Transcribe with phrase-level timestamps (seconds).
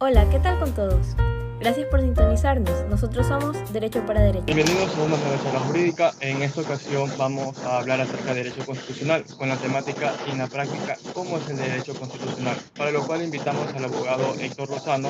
[0.00, 1.16] Hola, ¿qué tal con todos?
[1.58, 2.86] Gracias por sintonizarnos.
[2.88, 4.44] Nosotros somos Derecho para Derecho.
[4.44, 6.12] Bienvenidos a una charla jurídica.
[6.20, 10.46] En esta ocasión vamos a hablar acerca de derecho constitucional con la temática y la
[10.46, 15.08] práctica cómo es el derecho constitucional, para lo cual invitamos al abogado Héctor Lozano.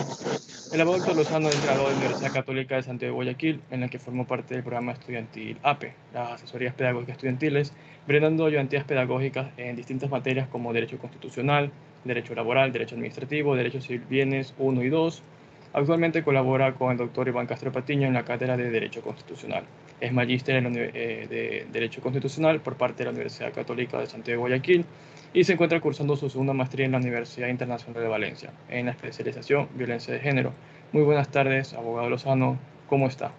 [0.72, 3.82] El abogado Héctor Lozano es graduado de la Universidad Católica de Santiago de Guayaquil, en
[3.82, 7.74] la que formó parte del programa estudiantil APE, las asesorías pedagógicas estudiantiles,
[8.06, 11.72] brindando ayudantías pedagógicas en distintas materias como derecho constitucional,
[12.04, 15.22] derecho laboral, derecho administrativo, derecho civil bienes 1 y 2,
[15.72, 19.64] Actualmente colabora con el doctor Iván Castro Patiño en la cátedra de Derecho Constitucional.
[20.00, 24.48] Es magíster eh, de Derecho Constitucional por parte de la Universidad Católica de Santiago de
[24.48, 24.86] Guayaquil
[25.34, 28.92] y se encuentra cursando su segunda maestría en la Universidad Internacional de Valencia, en la
[28.92, 30.54] especialización Violencia de Género.
[30.92, 32.58] Muy buenas tardes, abogado Lozano,
[32.88, 33.32] ¿cómo está?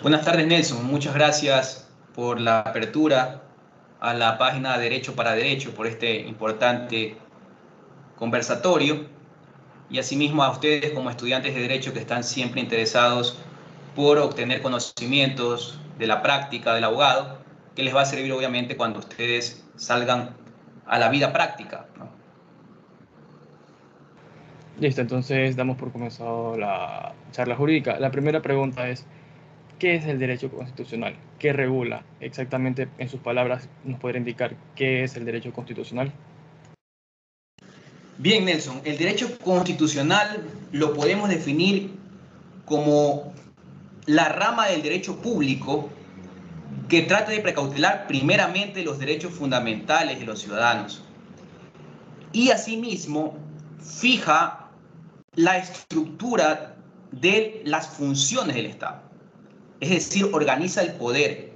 [0.00, 0.86] Buenas tardes, Nelson.
[0.86, 3.42] Muchas gracias por la apertura
[4.06, 7.16] a la página Derecho para Derecho, por este importante
[8.14, 9.06] conversatorio
[9.90, 13.36] y asimismo a ustedes como estudiantes de Derecho que están siempre interesados
[13.96, 17.38] por obtener conocimientos de la práctica del abogado,
[17.74, 20.36] que les va a servir obviamente cuando ustedes salgan
[20.86, 21.86] a la vida práctica.
[24.78, 27.98] Listo, entonces damos por comenzado la charla jurídica.
[27.98, 29.04] La primera pregunta es,
[29.78, 31.16] ¿qué es el derecho constitucional?
[31.38, 32.04] ¿Qué regula?
[32.20, 36.12] Exactamente, en sus palabras, nos podría indicar qué es el derecho constitucional.
[38.18, 41.90] Bien, Nelson, el derecho constitucional lo podemos definir
[42.64, 43.34] como
[44.06, 45.90] la rama del derecho público
[46.88, 51.02] que trata de precautelar primeramente los derechos fundamentales de los ciudadanos
[52.32, 53.36] y asimismo
[53.80, 54.68] fija
[55.34, 56.76] la estructura
[57.12, 59.02] de las funciones del Estado,
[59.80, 61.52] es decir, organiza el poder.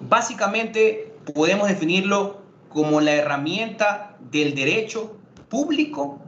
[0.00, 5.16] Básicamente podemos definirlo como la herramienta del derecho
[5.48, 6.20] público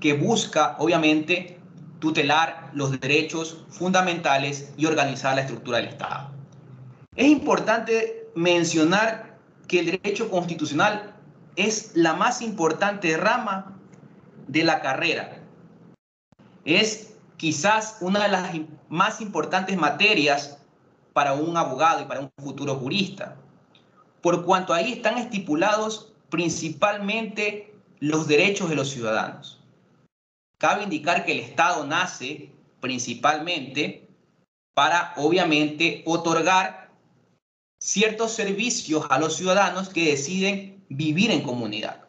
[0.00, 1.58] que busca, obviamente,
[1.98, 6.30] tutelar los derechos fundamentales y organizar la estructura del Estado.
[7.16, 11.14] Es importante mencionar que el derecho constitucional
[11.56, 13.78] es la más importante rama
[14.46, 15.40] de la carrera.
[16.64, 18.54] Es quizás una de las
[18.88, 20.58] más importantes materias
[21.12, 23.36] para un abogado y para un futuro jurista,
[24.20, 29.62] por cuanto ahí están estipulados principalmente los derechos de los ciudadanos.
[30.58, 34.08] Cabe indicar que el Estado nace principalmente
[34.74, 36.90] para, obviamente, otorgar
[37.78, 42.04] ciertos servicios a los ciudadanos que deciden vivir en comunidad.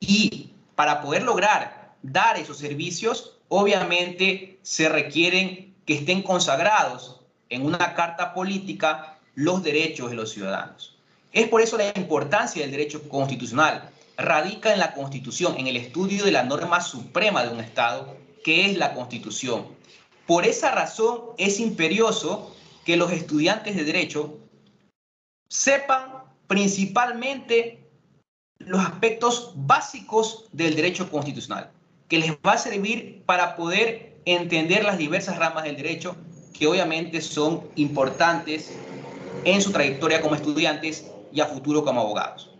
[0.00, 7.94] Y para poder lograr dar esos servicios, obviamente se requieren que estén consagrados en una
[7.94, 10.96] carta política los derechos de los ciudadanos.
[11.32, 16.24] Es por eso la importancia del derecho constitucional, radica en la Constitución, en el estudio
[16.24, 19.66] de la norma suprema de un Estado, que es la Constitución.
[20.26, 22.54] Por esa razón es imperioso
[22.84, 24.38] que los estudiantes de Derecho
[25.48, 27.88] sepan principalmente
[28.58, 31.70] los aspectos básicos del derecho constitucional,
[32.08, 36.16] que les va a servir para poder entender las diversas ramas del derecho
[36.58, 38.76] que obviamente son importantes
[39.44, 42.54] en su trayectoria como estudiantes y a futuro como abogados.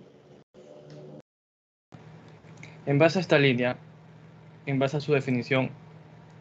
[2.87, 3.77] En base a esta línea,
[4.67, 5.71] en base a su definición,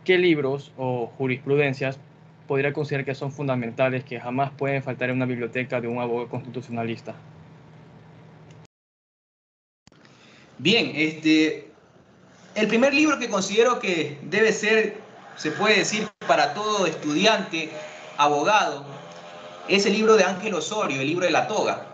[0.06, 2.00] ¿qué libros o jurisprudencias
[2.48, 6.30] podría considerar que son fundamentales, que jamás pueden faltar en una biblioteca de un abogado
[6.30, 7.16] constitucionalista?
[10.58, 11.67] Bien, este,
[12.58, 15.00] el primer libro que considero que debe ser,
[15.36, 17.70] se puede decir, para todo estudiante,
[18.18, 18.84] abogado,
[19.68, 21.86] es el libro de Ángel Osorio, el libro de la toga.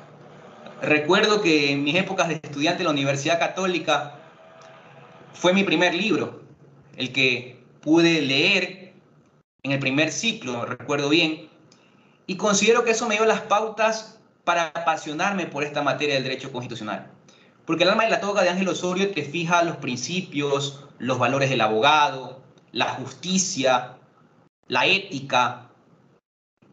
[0.82, 4.16] Recuerdo que en mis épocas de estudiante en la Universidad Católica
[5.34, 6.44] fue mi primer libro,
[6.96, 8.94] el que pude leer
[9.64, 11.50] en el primer ciclo, recuerdo bien,
[12.26, 16.54] y considero que eso me dio las pautas para apasionarme por esta materia del derecho
[16.54, 17.12] constitucional.
[17.66, 21.50] Porque el alma de la toga de Ángel Osorio te fija los principios, los valores
[21.50, 23.98] del abogado, la justicia,
[24.68, 25.70] la ética.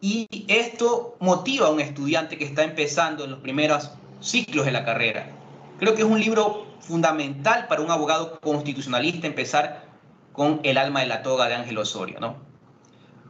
[0.00, 3.90] Y esto motiva a un estudiante que está empezando en los primeros
[4.20, 5.31] ciclos de la carrera.
[5.78, 9.88] Creo que es un libro fundamental para un abogado constitucionalista empezar
[10.32, 12.37] con El alma de la toga de Ángel Osorio, ¿no?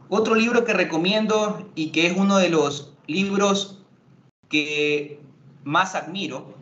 [0.09, 3.79] Otro libro que recomiendo y que es uno de los libros
[4.49, 5.19] que
[5.63, 6.60] más admiro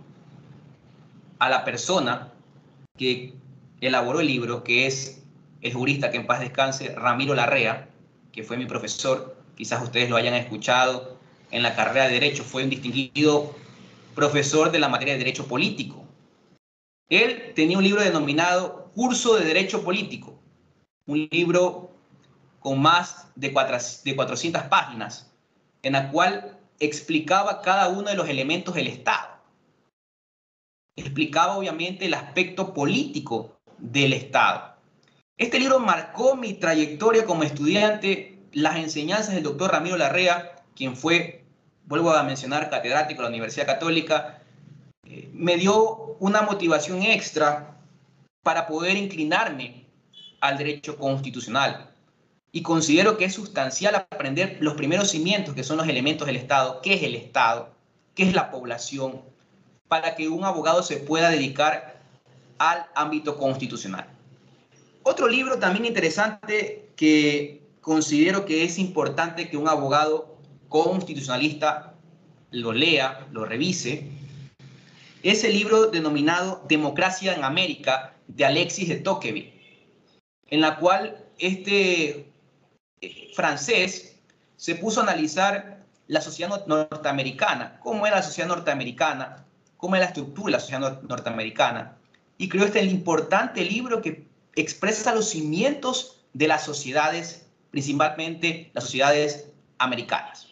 [1.40, 2.34] a la persona
[2.98, 3.34] que
[3.82, 5.24] elaboró el libro, que es
[5.62, 7.90] el jurista que en paz descanse, Ramiro Larrea,
[8.32, 11.18] que fue mi profesor, quizás ustedes lo hayan escuchado
[11.52, 13.56] en la carrera de Derecho, fue un distinguido
[14.16, 16.06] profesor de la materia de Derecho Político.
[17.10, 20.40] Él tenía un libro denominado Curso de Derecho Político,
[21.08, 21.92] un libro
[22.60, 25.32] con más de, 400 páginas,
[25.82, 29.39] en la cual explicaba cada uno de los elementos del Estado.
[31.00, 34.76] Explicaba obviamente el aspecto político del Estado.
[35.38, 41.46] Este libro marcó mi trayectoria como estudiante, las enseñanzas del doctor Ramiro Larrea, quien fue,
[41.86, 44.42] vuelvo a mencionar, catedrático de la Universidad Católica,
[45.06, 47.78] eh, me dio una motivación extra
[48.44, 49.86] para poder inclinarme
[50.42, 51.92] al derecho constitucional.
[52.52, 56.82] Y considero que es sustancial aprender los primeros cimientos, que son los elementos del Estado,
[56.82, 57.74] qué es el Estado,
[58.16, 59.22] qué es la población,
[59.90, 62.00] para que un abogado se pueda dedicar
[62.60, 64.08] al ámbito constitucional.
[65.04, 70.38] Otro libro también interesante que considero que es importante que un abogado
[70.70, 71.96] constitucionalista
[72.52, 74.08] lo lea, lo revise,
[75.24, 79.54] es el libro denominado Democracia en América de Alexis de Tocqueville,
[80.48, 82.32] en la cual este
[83.34, 84.20] francés
[84.56, 89.46] se puso a analizar la sociedad norteamericana, cómo era la sociedad norteamericana,
[89.80, 91.98] cómo era la estructura de la sociedad norteamericana,
[92.38, 99.52] y creó este importante libro que expresa los cimientos de las sociedades, principalmente las sociedades
[99.78, 100.48] americanas.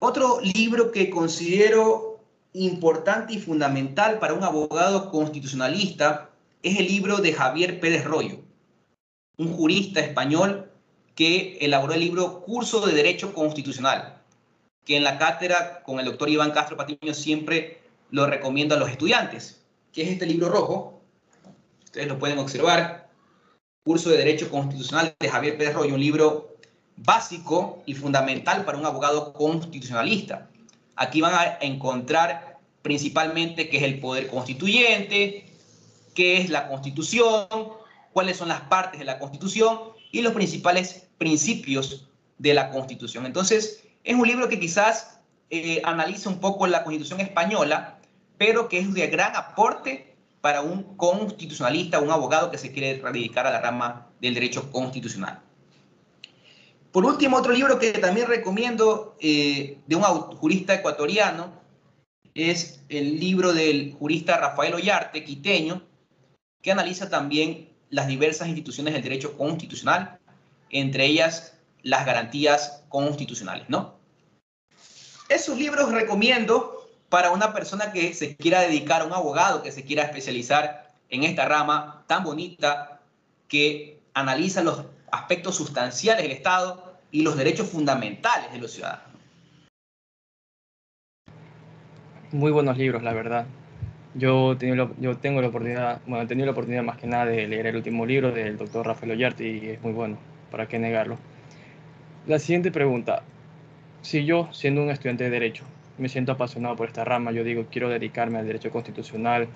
[0.00, 2.20] Otro libro que considero
[2.52, 6.30] importante y fundamental para un abogado constitucionalista
[6.64, 8.40] es el libro de Javier Pérez Royo,
[9.38, 10.70] un jurista español
[11.14, 14.20] que elaboró el libro Curso de Derecho Constitucional,
[14.84, 18.90] que en la cátedra con el doctor Iván Castro Patiño siempre lo recomiendo a los
[18.90, 19.64] estudiantes
[19.94, 21.00] que es este libro rojo.
[21.84, 23.08] Ustedes lo pueden observar.
[23.84, 26.56] Curso de Derecho Constitucional de Javier Pérez Royo, un libro
[26.96, 30.50] básico y fundamental para un abogado constitucionalista.
[30.96, 35.46] Aquí van a encontrar principalmente qué es el poder constituyente,
[36.14, 37.46] qué es la constitución,
[38.12, 39.78] cuáles son las partes de la constitución
[40.10, 42.08] y los principales principios
[42.38, 43.26] de la constitución.
[43.26, 45.18] Entonces, es un libro que quizás
[45.50, 47.98] eh, analiza un poco la constitución española,
[48.36, 53.46] pero que es de gran aporte para un constitucionalista, un abogado que se quiere dedicar
[53.46, 55.40] a la rama del derecho constitucional.
[56.92, 61.52] Por último, otro libro que también recomiendo eh, de un jurista ecuatoriano
[62.34, 65.82] es el libro del jurista Rafael Ollarte, quiteño,
[66.60, 70.18] que analiza también las diversas instituciones del derecho constitucional,
[70.70, 71.53] entre ellas
[71.84, 73.94] las garantías constitucionales, ¿no?
[75.28, 79.84] Esos libros recomiendo para una persona que se quiera dedicar a un abogado, que se
[79.84, 83.00] quiera especializar en esta rama tan bonita
[83.46, 89.14] que analiza los aspectos sustanciales del Estado y los derechos fundamentales de los ciudadanos.
[92.32, 93.46] Muy buenos libros, la verdad.
[94.14, 94.56] Yo,
[94.98, 97.76] yo tengo la oportunidad, bueno, he tenido la oportunidad más que nada de leer el
[97.76, 100.18] último libro del doctor Rafael Ollarte y es muy bueno,
[100.50, 101.18] ¿para qué negarlo?
[102.26, 103.22] La siguiente pregunta.
[104.00, 105.64] Si yo, siendo un estudiante de Derecho,
[105.98, 109.46] me siento apasionado por esta rama, yo digo, quiero dedicarme al derecho constitucional,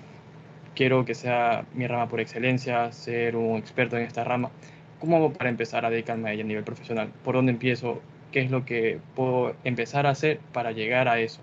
[0.74, 4.50] quiero que sea mi rama por excelencia, ser un experto en esta rama.
[5.00, 7.10] ¿Cómo hago para empezar a dedicarme a ella a nivel profesional?
[7.24, 8.02] ¿Por dónde empiezo?
[8.32, 11.40] ¿Qué es lo que puedo empezar a hacer para llegar a eso?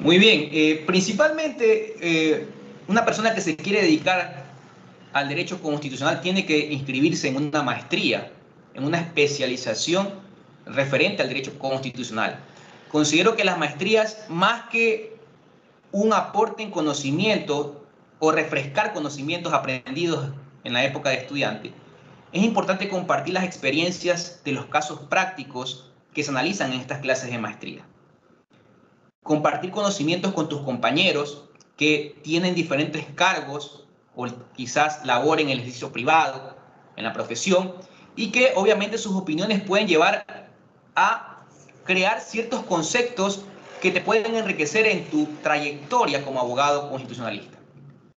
[0.00, 2.46] Muy bien, eh, principalmente eh,
[2.88, 4.41] una persona que se quiere dedicar
[5.12, 8.32] al derecho constitucional tiene que inscribirse en una maestría,
[8.74, 10.10] en una especialización
[10.66, 12.38] referente al derecho constitucional.
[12.90, 15.16] Considero que las maestrías, más que
[15.92, 17.84] un aporte en conocimiento
[18.18, 20.30] o refrescar conocimientos aprendidos
[20.64, 21.72] en la época de estudiante,
[22.32, 27.30] es importante compartir las experiencias de los casos prácticos que se analizan en estas clases
[27.30, 27.84] de maestría.
[29.22, 31.44] Compartir conocimientos con tus compañeros
[31.76, 33.81] que tienen diferentes cargos
[34.14, 36.56] o quizás labor en el ejercicio privado,
[36.96, 37.74] en la profesión,
[38.16, 40.24] y que obviamente sus opiniones pueden llevar
[40.94, 41.44] a
[41.84, 43.44] crear ciertos conceptos
[43.80, 47.58] que te pueden enriquecer en tu trayectoria como abogado constitucionalista.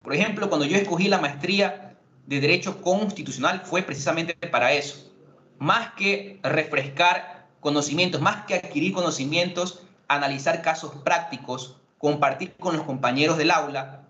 [0.01, 1.97] Por ejemplo, cuando yo escogí la maestría
[2.27, 5.11] de Derecho Constitucional fue precisamente para eso.
[5.57, 13.37] Más que refrescar conocimientos, más que adquirir conocimientos, analizar casos prácticos, compartir con los compañeros
[13.37, 14.07] del aula,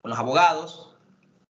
[0.00, 0.87] con los abogados,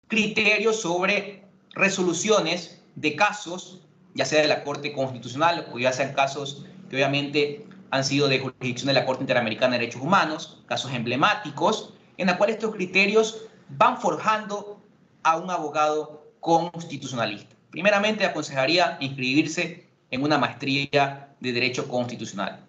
[0.07, 1.43] criterios sobre
[1.73, 3.85] resoluciones de casos
[4.15, 8.39] ya sea de la Corte Constitucional o ya sean casos que obviamente han sido de
[8.39, 13.45] jurisdicción de la Corte Interamericana de Derechos Humanos, casos emblemáticos, en los cuales estos criterios
[13.69, 14.81] van forjando
[15.23, 17.55] a un abogado constitucionalista.
[17.69, 22.65] Primeramente, aconsejaría inscribirse en una maestría de Derecho Constitucional.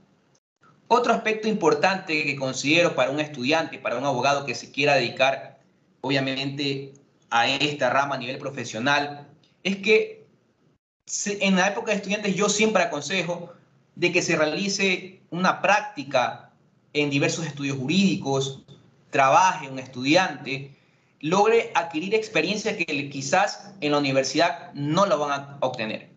[0.89, 5.61] Otro aspecto importante que considero para un estudiante, para un abogado que se quiera dedicar,
[6.01, 6.95] obviamente,
[7.31, 9.29] a esta rama a nivel profesional,
[9.63, 10.27] es que
[11.27, 13.53] en la época de estudiantes yo siempre aconsejo
[13.95, 16.53] de que se realice una práctica
[16.93, 18.65] en diversos estudios jurídicos,
[19.11, 20.77] trabaje un estudiante,
[21.21, 26.11] logre adquirir experiencia que quizás en la universidad no lo van a obtener.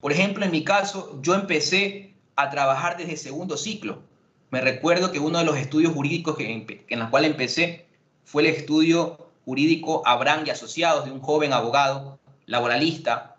[0.00, 4.02] Por ejemplo, en mi caso, yo empecé a trabajar desde segundo ciclo.
[4.50, 7.86] Me recuerdo que uno de los estudios jurídicos que, en los cuales empecé
[8.24, 13.36] fue el estudio jurídico Abraham Asociados de un joven abogado laboralista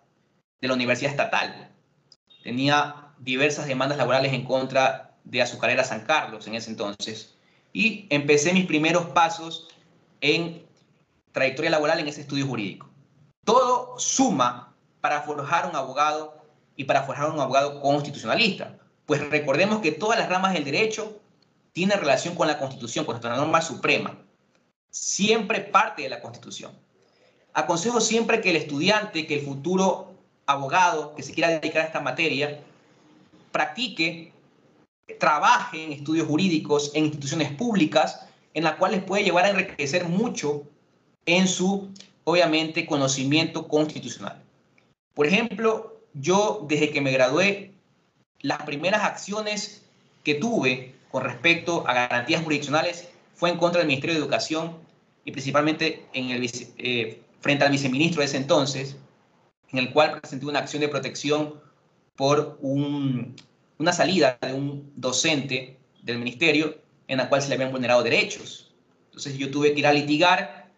[0.62, 1.70] de la Universidad Estatal.
[2.44, 7.36] Tenía diversas demandas laborales en contra de Azucarera San Carlos en ese entonces.
[7.74, 9.68] Y empecé mis primeros pasos
[10.22, 10.66] en
[11.34, 12.90] trayectoria laboral en ese estudio jurídico.
[13.44, 16.38] Todo suma para forjar un abogado
[16.78, 18.78] y para forjar un abogado constitucionalista.
[19.06, 21.20] Pues recordemos que todas las ramas del derecho
[21.74, 24.18] tienen relación con la Constitución, con nuestra norma suprema.
[25.00, 26.72] Siempre parte de la Constitución.
[27.54, 30.14] Aconsejo siempre que el estudiante, que el futuro
[30.48, 32.60] abogado que se quiera dedicar a esta materia,
[33.52, 34.34] practique,
[35.20, 40.64] trabaje en estudios jurídicos, en instituciones públicas, en las cuales puede llevar a enriquecer mucho
[41.26, 41.90] en su,
[42.24, 44.42] obviamente, conocimiento constitucional.
[45.14, 47.72] Por ejemplo, yo desde que me gradué
[48.42, 49.84] las primeras acciones
[50.24, 54.87] que tuve con respecto a garantías jurisdiccionales fue en contra del Ministerio de Educación
[55.28, 58.96] y principalmente en el, eh, frente al viceministro de ese entonces,
[59.74, 61.60] en el cual presenté una acción de protección
[62.16, 66.78] por una salida de un docente del ministerio
[67.10, 68.74] en la cual se le habían vulnerado derechos.
[69.08, 70.72] Entonces yo tuve que ir a litigar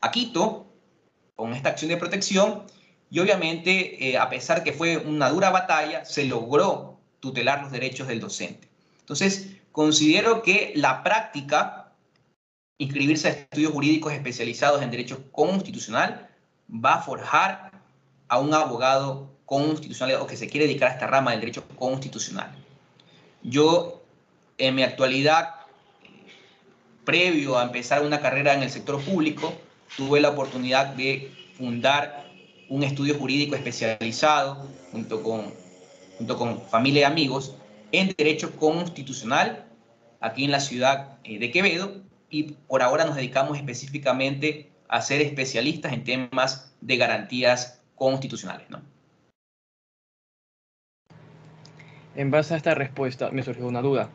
[0.00, 0.72] a Quito
[1.36, 2.62] con esta acción de protección
[3.10, 8.08] y obviamente, eh, a pesar que fue una dura batalla, se logró tutelar los derechos
[8.08, 8.70] del docente.
[9.00, 11.81] Entonces, considero que la práctica,
[12.82, 16.28] inscribirse a estudios jurídicos especializados en derecho constitucional,
[16.68, 17.72] va a forjar
[18.28, 22.50] a un abogado constitucional o que se quiere dedicar a esta rama del derecho constitucional.
[23.42, 24.02] Yo,
[24.58, 25.54] en mi actualidad,
[27.04, 29.52] previo a empezar una carrera en el sector público,
[29.96, 32.24] tuve la oportunidad de fundar
[32.68, 35.62] un estudio jurídico especializado junto con
[36.22, 37.56] junto con familia y amigos,
[37.90, 39.66] en Derecho Constitucional,
[40.20, 45.20] aquí en la ciudad eh, de Quevedo, y por ahora nos dedicamos específicamente a ser
[45.20, 48.68] especialistas en temas de garantías constitucionales.
[48.70, 48.80] ¿no?
[52.16, 54.08] En base a esta respuesta me surgió una duda.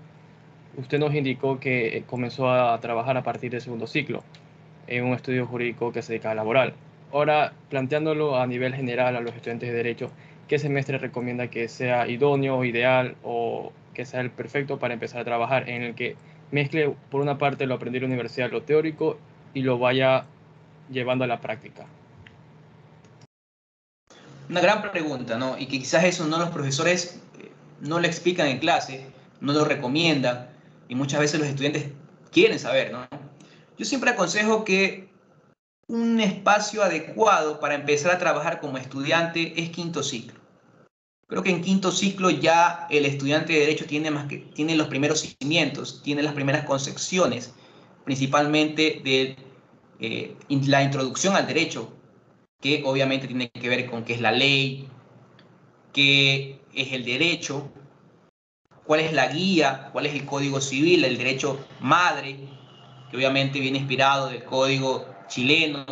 [0.78, 4.24] Usted nos indicó que comenzó a trabajar a partir del segundo ciclo
[4.88, 6.74] en un estudio jurídico que se dedica a laboral.
[7.14, 10.12] Ahora, planteándolo a nivel general a los estudiantes de Derecho,
[10.48, 15.26] qué semestre recomienda que sea idóneo, ideal o que sea el perfecto para empezar a
[15.26, 16.16] trabajar, en el que
[16.52, 19.18] mezcle por una parte lo aprendido en la universidad, lo teórico,
[19.54, 20.26] y lo vaya
[20.90, 21.86] llevando a la práctica.
[24.50, 25.58] Una gran pregunta, ¿no?
[25.58, 27.52] Y que quizás eso no los profesores eh,
[27.82, 29.06] no le explican en clase,
[29.42, 30.48] no lo recomiendan,
[30.88, 31.90] y muchas veces los estudiantes
[32.32, 33.08] quieren saber, ¿no?
[33.78, 35.10] Yo siempre aconsejo que
[35.88, 40.37] un espacio adecuado para empezar a trabajar como estudiante es quinto ciclo.
[41.28, 44.88] Creo que en quinto ciclo ya el estudiante de Derecho tiene, más que, tiene los
[44.88, 47.54] primeros cimientos, tiene las primeras concepciones,
[48.06, 49.36] principalmente de
[50.00, 50.36] eh,
[50.68, 51.94] la introducción al derecho,
[52.62, 54.88] que obviamente tiene que ver con qué es la ley,
[55.92, 57.70] qué es el derecho,
[58.86, 62.38] cuál es la guía, cuál es el código civil, el derecho madre,
[63.12, 65.86] que obviamente viene inspirado del código chileno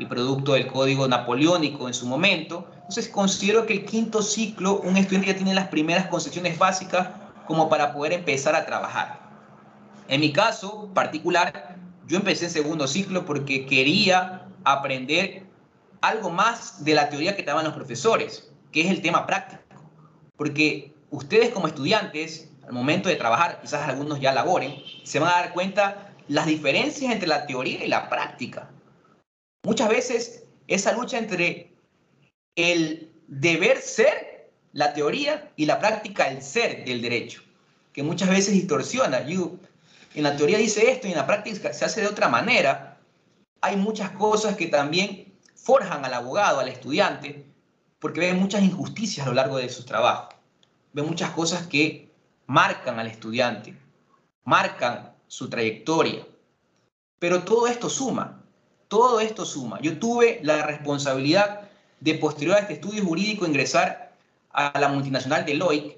[0.00, 2.66] y producto del código napoleónico en su momento.
[2.74, 7.08] Entonces considero que el quinto ciclo, un estudiante ya tiene las primeras concepciones básicas
[7.46, 9.20] como para poder empezar a trabajar.
[10.08, 11.76] En mi caso particular,
[12.06, 15.46] yo empecé en segundo ciclo porque quería aprender
[16.00, 19.62] algo más de la teoría que daban los profesores, que es el tema práctico.
[20.36, 25.42] Porque ustedes como estudiantes, al momento de trabajar, quizás algunos ya laboren, se van a
[25.42, 28.70] dar cuenta las diferencias entre la teoría y la práctica.
[29.62, 31.74] Muchas veces esa lucha entre
[32.56, 37.42] el deber ser, la teoría, y la práctica, el ser del derecho,
[37.92, 39.26] que muchas veces distorsiona.
[39.26, 39.58] You,
[40.14, 42.98] en la teoría dice esto y en la práctica se hace de otra manera.
[43.60, 47.46] Hay muchas cosas que también forjan al abogado, al estudiante,
[47.98, 50.34] porque ve muchas injusticias a lo largo de sus trabajos.
[50.92, 52.10] Ve muchas cosas que
[52.46, 53.76] marcan al estudiante,
[54.44, 56.26] marcan su trayectoria.
[57.18, 58.39] Pero todo esto suma,
[58.90, 59.80] todo esto suma.
[59.80, 61.70] Yo tuve la responsabilidad
[62.00, 64.12] de posterior a este estudio jurídico ingresar
[64.52, 65.96] a la multinacional Deloitte,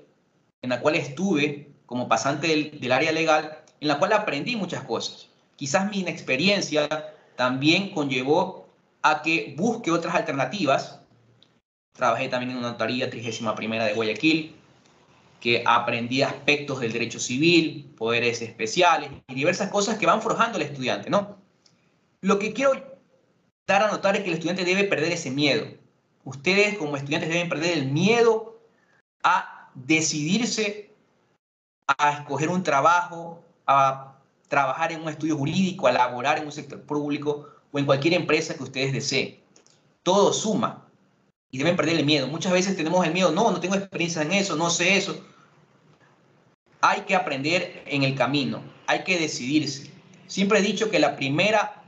[0.61, 5.28] en la cual estuve como pasante del, área legal, en la cual aprendí muchas cosas.
[5.56, 6.87] Quizás mi inexperiencia
[7.34, 8.68] también conllevó
[9.00, 11.00] a que busque otras alternativas.
[11.96, 14.54] Trabajé también en una notaría 31 de Guayaquil,
[15.40, 20.62] que aprendí aspectos del derecho civil, poderes especiales y diversas cosas que van forjando al
[20.62, 21.41] estudiante, ¿no?
[22.23, 22.73] Lo que quiero
[23.67, 25.67] dar a notar es que el estudiante debe perder ese miedo.
[26.25, 28.61] Ustedes como estudiantes deben perder el miedo
[29.25, 30.91] a decidirse
[31.87, 34.14] a escoger un trabajo, a
[34.49, 38.55] trabajar en un estudio jurídico, a laborar en un sector público o en cualquier empresa
[38.55, 39.41] que ustedes deseen.
[40.05, 40.87] Todo suma
[41.50, 42.29] y deben perder el miedo.
[42.29, 45.25] Muchas veces tenemos el miedo, no, no tengo experiencia en eso, no sé eso.
[46.81, 49.91] Hay que aprender en el camino, hay que decidirse.
[50.29, 51.82] Siempre he dicho que la primera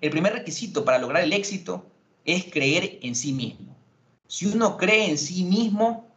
[0.00, 1.86] el primer requisito para lograr el éxito
[2.24, 3.76] es creer en sí mismo.
[4.26, 6.08] Si uno cree en sí mismo,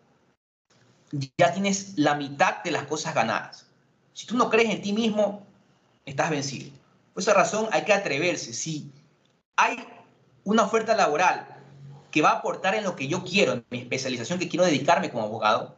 [1.38, 3.68] ya tienes la mitad de las cosas ganadas.
[4.13, 5.46] Si tú no crees en ti mismo,
[6.06, 6.72] estás vencido.
[7.13, 8.54] Por esa razón hay que atreverse.
[8.54, 8.92] Si
[9.56, 9.78] hay
[10.44, 11.48] una oferta laboral
[12.12, 15.10] que va a aportar en lo que yo quiero, en mi especialización que quiero dedicarme
[15.10, 15.75] como abogado,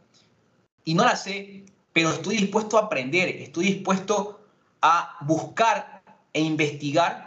[0.84, 4.40] y no la sé, pero estoy dispuesto a aprender, estoy dispuesto
[4.82, 7.25] a buscar e investigar,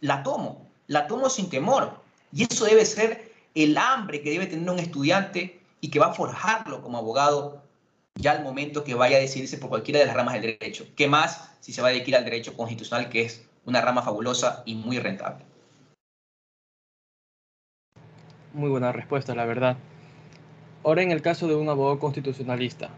[0.00, 2.00] la tomo, la tomo sin temor.
[2.32, 6.14] Y eso debe ser el hambre que debe tener un estudiante y que va a
[6.14, 7.62] forjarlo como abogado
[8.14, 10.86] ya al momento que vaya a decidirse por cualquiera de las ramas del derecho.
[10.96, 14.62] ¿Qué más si se va a dedicar al derecho constitucional, que es una rama fabulosa
[14.66, 15.44] y muy rentable?
[18.52, 19.76] Muy buena respuesta, la verdad.
[20.82, 22.90] Ahora en el caso de un abogado constitucionalista,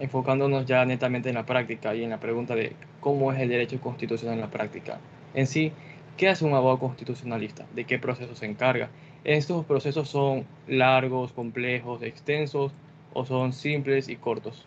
[0.00, 3.80] enfocándonos ya netamente en la práctica y en la pregunta de cómo es el derecho
[3.80, 4.98] constitucional en la práctica.
[5.34, 5.72] En sí,
[6.16, 7.66] ¿Qué hace un abogado constitucionalista?
[7.74, 8.90] ¿De qué proceso se encarga?
[9.24, 12.72] ¿Estos procesos son largos, complejos, extensos
[13.12, 14.66] o son simples y cortos?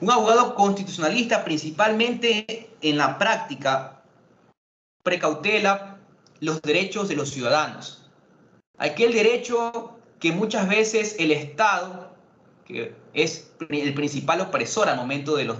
[0.00, 4.02] Un abogado constitucionalista principalmente en la práctica
[5.02, 5.98] precautela
[6.40, 8.10] los derechos de los ciudadanos.
[8.76, 12.14] Aquel derecho que muchas veces el Estado,
[12.66, 15.58] que es el principal opresor al momento de los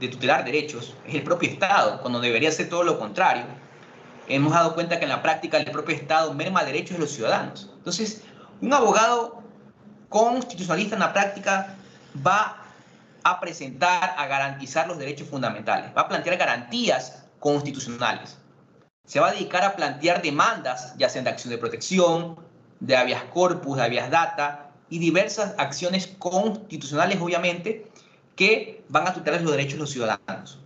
[0.00, 3.44] de tutelar derechos es el propio Estado, cuando debería ser todo lo contrario.
[4.28, 7.70] Hemos dado cuenta que en la práctica el propio Estado merma derechos de los ciudadanos.
[7.76, 8.22] Entonces,
[8.60, 9.42] un abogado
[10.08, 11.76] constitucionalista en la práctica
[12.26, 12.62] va
[13.22, 18.38] a presentar, a garantizar los derechos fundamentales, va a plantear garantías constitucionales.
[19.04, 22.36] Se va a dedicar a plantear demandas, ya sean de acción de protección,
[22.80, 27.90] de habeas corpus, de habeas data y diversas acciones constitucionales, obviamente,
[28.36, 30.60] que van a tutelar los derechos de los ciudadanos.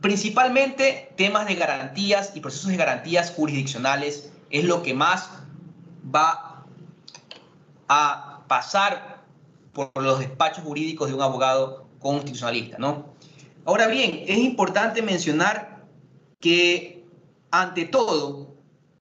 [0.00, 5.30] Principalmente temas de garantías y procesos de garantías jurisdiccionales es lo que más
[6.14, 6.64] va
[7.88, 9.22] a pasar
[9.72, 13.14] por los despachos jurídicos de un abogado constitucionalista, ¿no?
[13.64, 15.84] Ahora bien, es importante mencionar
[16.40, 17.06] que
[17.50, 18.56] ante todo,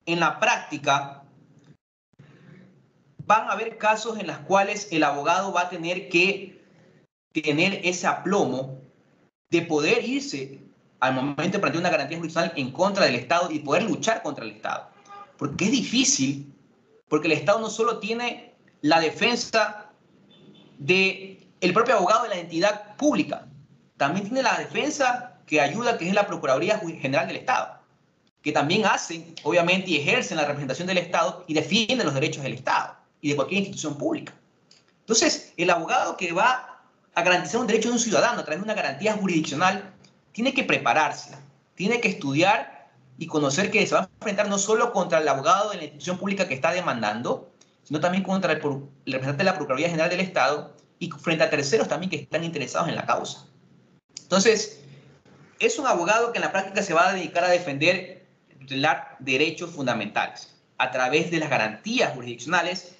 [0.05, 1.23] en la práctica,
[3.25, 6.60] van a haber casos en los cuales el abogado va a tener que
[7.33, 8.79] tener ese aplomo
[9.49, 10.59] de poder irse
[10.99, 14.45] al momento de plantear una garantía judicial en contra del Estado y poder luchar contra
[14.45, 14.89] el Estado.
[15.37, 16.53] Porque es difícil,
[17.09, 19.89] porque el Estado no solo tiene la defensa
[20.77, 23.47] del el propio abogado de la entidad pública,
[23.97, 27.79] también tiene la defensa que ayuda, que es la Procuraduría General del Estado,
[28.41, 32.53] que también hacen, obviamente, y ejercen la representación del Estado y defienden los derechos del
[32.53, 34.33] Estado y de cualquier institución pública.
[35.01, 36.70] Entonces, el abogado que va
[37.13, 39.93] a garantizar un derecho de un ciudadano a través de una garantía jurisdiccional,
[40.31, 41.37] tiene que prepararse,
[41.75, 45.71] tiene que estudiar y conocer que se va a enfrentar no solo contra el abogado
[45.71, 47.51] de la institución pública que está demandando,
[47.83, 51.87] sino también contra el, representante de la Procuraduría General del Estado y frente a terceros
[51.87, 53.45] también que están interesados en la causa.
[54.21, 54.81] Entonces,
[55.59, 58.25] es un abogado que en la práctica se va a dedicar a defender
[59.19, 62.95] derechos fundamentales a través de las garantías jurisdiccionales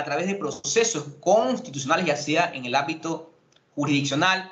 [0.00, 3.30] a través de procesos constitucionales, ya sea en el ámbito
[3.74, 4.50] jurisdiccional,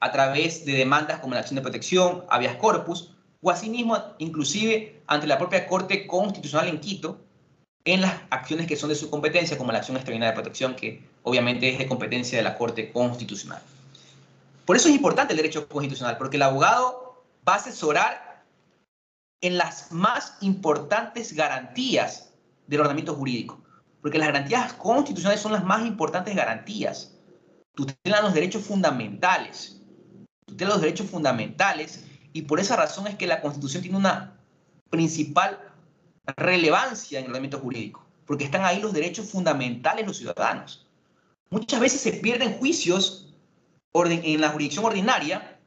[0.00, 5.26] a través de demandas como la acción de protección, habeas corpus, o asimismo, inclusive ante
[5.26, 7.18] la propia Corte Constitucional en Quito,
[7.84, 11.04] en las acciones que son de su competencia, como la acción extraordinaria de protección, que
[11.24, 13.60] obviamente es de competencia de la Corte Constitucional.
[14.64, 18.44] Por eso es importante el derecho constitucional, porque el abogado va a asesorar
[19.40, 22.30] en las más importantes garantías
[22.68, 23.60] del ordenamiento jurídico
[24.02, 27.14] porque las garantías constitucionales son las más importantes garantías.
[27.74, 29.80] Tutelan los derechos fundamentales.
[30.44, 34.36] Tutelan los derechos fundamentales y por esa razón es que la Constitución tiene una
[34.90, 35.58] principal
[36.36, 40.86] relevancia en el ordenamiento jurídico, porque están ahí los derechos fundamentales de los ciudadanos.
[41.50, 43.34] Muchas veces se pierden juicios
[43.94, 45.58] en la jurisdicción ordinaria,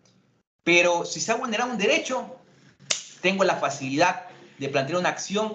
[0.63, 2.35] pero si se ha vulnerado un derecho,
[3.21, 4.23] tengo la facilidad
[4.57, 5.53] de plantear una acción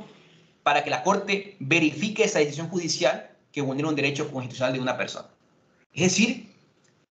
[0.63, 4.97] para que la Corte verifique esa decisión judicial que vulnera un derecho constitucional de una
[4.97, 5.29] persona.
[5.93, 6.55] Es decir,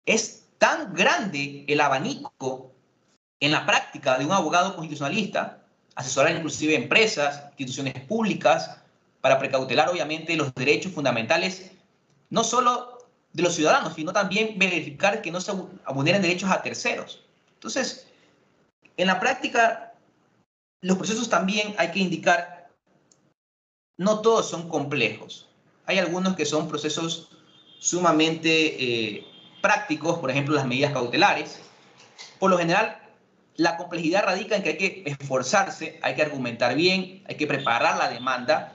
[0.07, 2.72] es tan grande el abanico
[3.40, 8.78] en la práctica de un abogado constitucionalista, asesorar inclusive empresas, instituciones públicas,
[9.20, 11.70] para precautelar obviamente los derechos fundamentales,
[12.31, 12.98] no solo
[13.33, 15.52] de los ciudadanos, sino también verificar que no se
[15.94, 17.24] vulneren derechos a terceros.
[17.55, 18.07] Entonces,
[18.96, 19.94] en la práctica,
[20.81, 22.62] los procesos también hay que indicar,
[24.02, 25.48] no todos son complejos.
[25.86, 27.30] Hay algunos que son procesos
[27.78, 29.26] sumamente eh,
[29.60, 31.60] prácticos, por ejemplo, las medidas cautelares.
[32.38, 32.98] Por lo general,
[33.56, 37.98] la complejidad radica en que hay que esforzarse, hay que argumentar bien, hay que preparar
[37.98, 38.72] la demanda,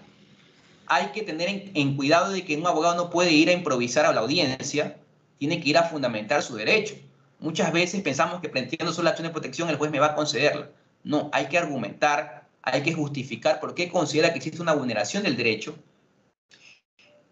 [0.86, 4.14] hay que tener en, cuidado de que un abogado no puede ir a improvisar a
[4.14, 4.98] la audiencia,
[5.38, 6.96] tiene que ir a fundamentar su derecho.
[7.40, 10.16] Muchas veces pensamos que planteando solo la acción de protección el juez me va a
[10.16, 10.70] concederla.
[11.04, 15.38] No, hay que argumentar, hay que justificar por qué considera que existe una vulneración del
[15.38, 15.76] derecho.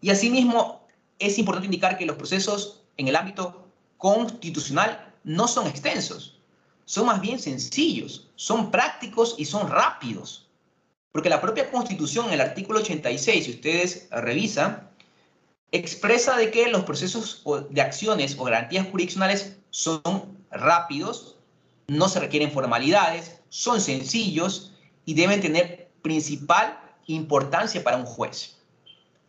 [0.02, 0.88] Y asimismo,
[1.20, 3.68] es importante indicar que los procesos en el ámbito
[3.98, 6.40] constitucional no son extensos,
[6.86, 10.48] son más bien sencillos, son prácticos y son rápidos.
[11.12, 14.90] Porque la propia Constitución, en el artículo 86, si ustedes revisan,
[15.72, 20.02] expresa de que los procesos de acciones o garantías jurisdiccionales son
[20.52, 21.38] rápidos,
[21.88, 24.74] no se requieren formalidades, son sencillos
[25.06, 28.58] y deben tener principal importancia para un juez.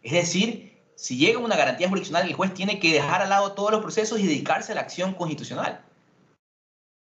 [0.03, 3.71] Es decir, si llega una garantía jurisdiccional, el juez tiene que dejar al lado todos
[3.71, 5.85] los procesos y dedicarse a la acción constitucional,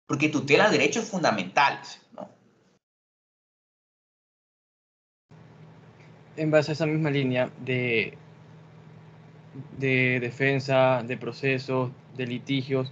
[0.08, 2.02] porque tutela derechos fundamentales.
[6.36, 8.18] En base a esa misma línea de,
[9.78, 12.92] de defensa, de procesos, de litigios,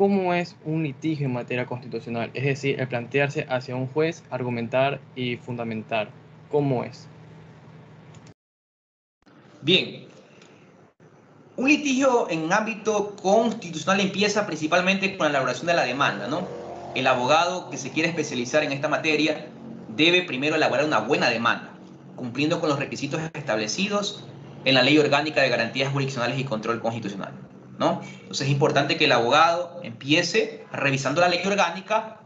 [0.00, 2.30] ¿cómo es un litigio en materia constitucional?
[2.32, 6.08] Es decir, el plantearse hacia un juez, argumentar y fundamentar.
[6.50, 7.06] ¿Cómo es?
[9.60, 10.06] Bien,
[11.58, 16.48] un litigio en ámbito constitucional empieza principalmente con la elaboración de la demanda, ¿no?
[16.94, 19.48] El abogado que se quiere especializar en esta materia
[19.94, 21.74] debe primero elaborar una buena demanda,
[22.16, 24.24] cumpliendo con los requisitos establecidos
[24.64, 27.34] en la Ley Orgánica de Garantías Jurisdiccionales y Control Constitucional,
[27.80, 32.20] Entonces es importante que el abogado empiece revisando la ley orgánica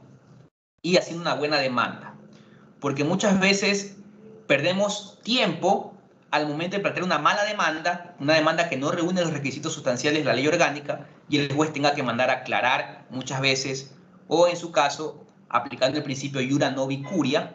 [0.83, 2.15] y haciendo una buena demanda,
[2.81, 3.97] porque muchas veces
[4.49, 5.95] perdemos tiempo
[6.33, 10.21] al momento de plantear una mala demanda, una demanda que no reúne los requisitos sustanciales
[10.21, 13.95] de la ley orgánica y el juez tenga que mandar a aclarar muchas veces,
[14.27, 17.55] o en su caso, aplicando el principio iura novi curia,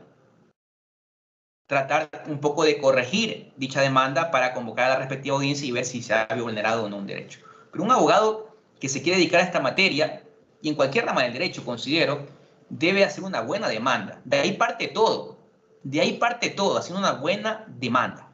[1.67, 5.85] tratar un poco de corregir dicha demanda para convocar a la respectiva audiencia y ver
[5.85, 7.48] si se ha vulnerado o no un derecho.
[7.71, 10.23] Pero un abogado que se quiere dedicar a esta materia,
[10.62, 12.25] y en cualquier rama del derecho, considero,
[12.69, 14.21] debe hacer una buena demanda.
[14.25, 15.38] De ahí parte todo.
[15.84, 18.29] De ahí parte todo, haciendo una buena demanda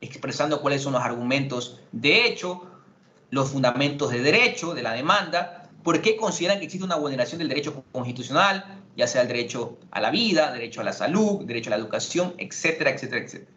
[0.00, 2.66] expresando cuáles son los argumentos de hecho,
[3.30, 7.48] los fundamentos de derecho de la demanda, por qué consideran que existe una vulneración del
[7.48, 11.76] derecho constitucional, ya sea el derecho a la vida, derecho a la salud, derecho a
[11.76, 13.50] la educación, etcétera, etcétera, etcétera.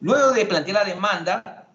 [0.00, 1.65] Luego de plantear la demanda,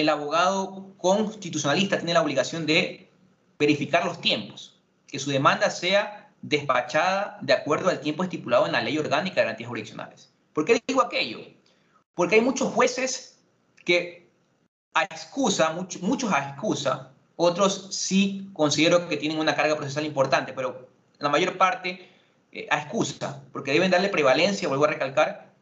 [0.00, 3.10] el abogado constitucionalista tiene la obligación de
[3.58, 8.80] verificar los tiempos, que su demanda sea despachada de acuerdo al tiempo estipulado en la
[8.80, 10.32] Ley Orgánica de Garantías Jurisdiccionales.
[10.52, 11.40] ¿Por qué digo aquello?
[12.14, 13.38] Porque hay muchos jueces
[13.84, 14.28] que
[14.94, 20.88] a excusa, muchos a excusa, otros sí considero que tienen una carga procesal importante, pero
[21.18, 22.08] la mayor parte
[22.52, 25.52] eh, a excusa, porque deben darle prevalencia, vuelvo a recalcar,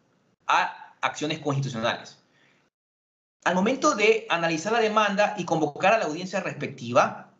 [0.47, 2.19] a acciones constitucionales.
[3.47, 7.33] Al momento de analizar la demanda y convocar a la audiencia respectiva,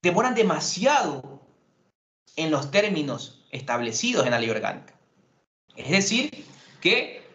[0.00, 1.42] demoran demasiado
[2.36, 4.94] en los términos establecidos en la ley orgánica.
[5.74, 6.44] Es decir,
[6.80, 7.26] que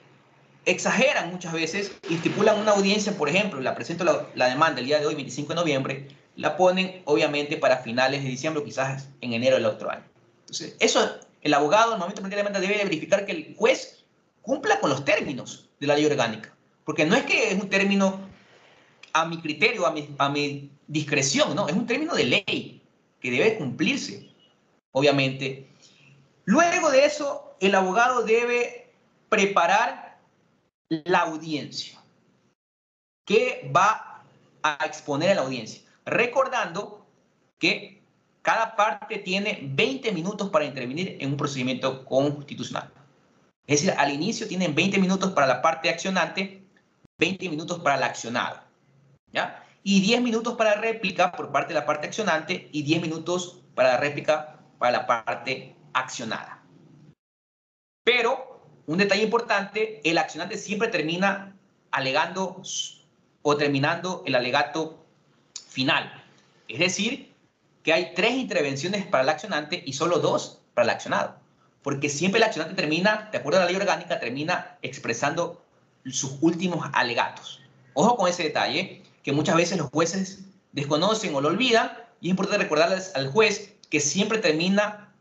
[0.64, 5.02] exageran muchas veces y estipulan una audiencia, por ejemplo, la presento la, demanda el día
[5.02, 9.34] de hoy, 25 de noviembre, la ponen obviamente para finales de diciembre o quizás en
[9.34, 10.06] enero del otro año.
[10.44, 14.06] Entonces, eso el abogado al momento de la demanda debe verificar que el juez
[14.42, 16.54] cumpla con los términos de la ley orgánica,
[16.86, 18.20] porque no es que es un término
[19.14, 22.82] a mi criterio, a mi, a mi discreción, no, es un término de ley
[23.20, 24.30] que debe cumplirse,
[24.92, 25.70] obviamente.
[26.46, 28.92] Luego de eso, el abogado debe
[29.30, 30.20] preparar
[30.90, 32.00] la audiencia.
[33.26, 34.24] ¿Qué va
[34.62, 35.82] a exponer a la audiencia?
[36.06, 37.06] Recordando
[37.60, 38.02] que
[38.42, 42.92] cada parte tiene 20 minutos para intervenir en un procedimiento constitucional.
[43.66, 46.63] Es decir, al inicio tienen 20 minutos para la parte accionante,
[47.18, 48.68] 20 minutos para la accionada.
[49.32, 49.66] ¿ya?
[49.84, 53.94] Y 10 minutos para réplica por parte de la parte accionante y 10 minutos para
[53.94, 56.64] la réplica para la parte accionada.
[58.04, 61.56] Pero, un detalle importante, el accionante siempre termina
[61.92, 62.62] alegando
[63.42, 65.06] o terminando el alegato
[65.68, 66.24] final.
[66.68, 67.34] Es decir,
[67.84, 71.36] que hay tres intervenciones para el accionante y solo dos para el accionado.
[71.82, 75.63] Porque siempre el accionante termina, de acuerdo a la ley orgánica, termina expresando
[76.12, 77.62] sus últimos alegatos.
[77.94, 82.32] Ojo con ese detalle, que muchas veces los jueces desconocen o lo olvidan, y es
[82.32, 85.14] importante recordarles al juez que siempre termina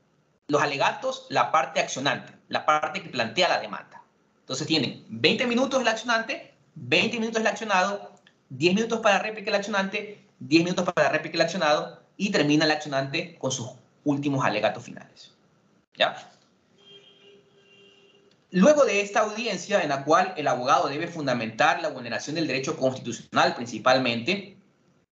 [0.48, 4.02] los alegatos la parte accionante, la parte que plantea la demanda.
[4.40, 8.12] Entonces tienen 20 minutos el accionante, 20 minutos el accionado,
[8.50, 12.70] 10 minutos para réplica del accionante, 10 minutos para réplica del accionado y termina el
[12.70, 13.70] accionante con sus
[14.04, 15.32] últimos alegatos finales.
[15.96, 16.31] ¿Ya?
[18.54, 22.76] Luego de esta audiencia en la cual el abogado debe fundamentar la vulneración del derecho
[22.76, 24.58] constitucional principalmente,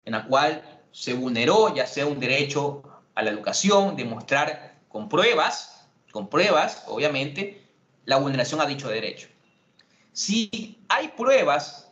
[0.03, 2.83] en la cual se vulneró ya sea un derecho
[3.15, 7.65] a la educación, demostrar con pruebas, con pruebas, obviamente,
[8.03, 9.29] la vulneración a dicho derecho.
[10.11, 11.89] Si hay pruebas,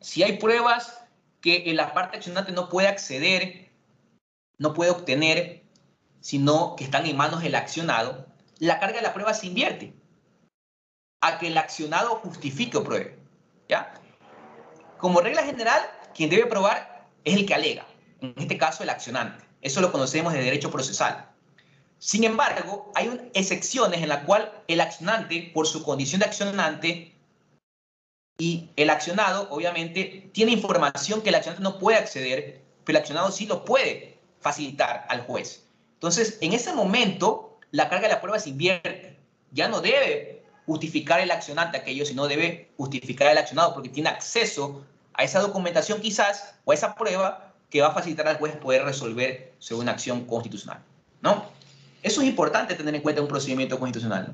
[0.00, 1.04] si hay pruebas
[1.42, 3.68] que la parte accionante no puede acceder,
[4.56, 5.62] no puede obtener,
[6.22, 8.26] sino que están en manos del accionado,
[8.58, 9.99] la carga de la prueba se invierte
[11.20, 13.18] a que el accionado justifique o pruebe.
[13.68, 13.94] ¿ya?
[14.98, 15.80] Como regla general,
[16.14, 17.86] quien debe probar es el que alega,
[18.20, 19.44] en este caso el accionante.
[19.62, 21.26] Eso lo conocemos de derecho procesal.
[21.98, 27.14] Sin embargo, hay excepciones en las cuales el accionante, por su condición de accionante,
[28.38, 33.30] y el accionado, obviamente, tiene información que el accionante no puede acceder, pero el accionado
[33.30, 35.66] sí lo puede facilitar al juez.
[35.92, 39.18] Entonces, en ese momento, la carga de la prueba se invierte.
[39.52, 40.39] Ya no debe
[40.70, 46.00] justificar el accionante aquello, sino debe justificar el accionado porque tiene acceso a esa documentación
[46.00, 49.90] quizás o a esa prueba que va a facilitar al juez poder resolver sobre una
[49.90, 50.80] acción constitucional.
[51.22, 51.44] ¿no?
[52.04, 54.32] Eso es importante tener en cuenta en un procedimiento constitucional.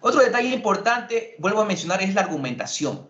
[0.00, 3.08] Otro detalle importante, vuelvo a mencionar, es la argumentación.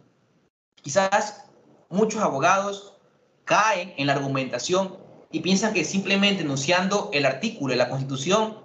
[0.82, 1.46] Quizás
[1.88, 2.98] muchos abogados
[3.46, 4.98] caen en la argumentación
[5.30, 8.58] y piensan que simplemente enunciando el artículo de la Constitución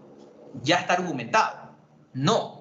[0.62, 1.72] ya está argumentado.
[2.12, 2.57] No,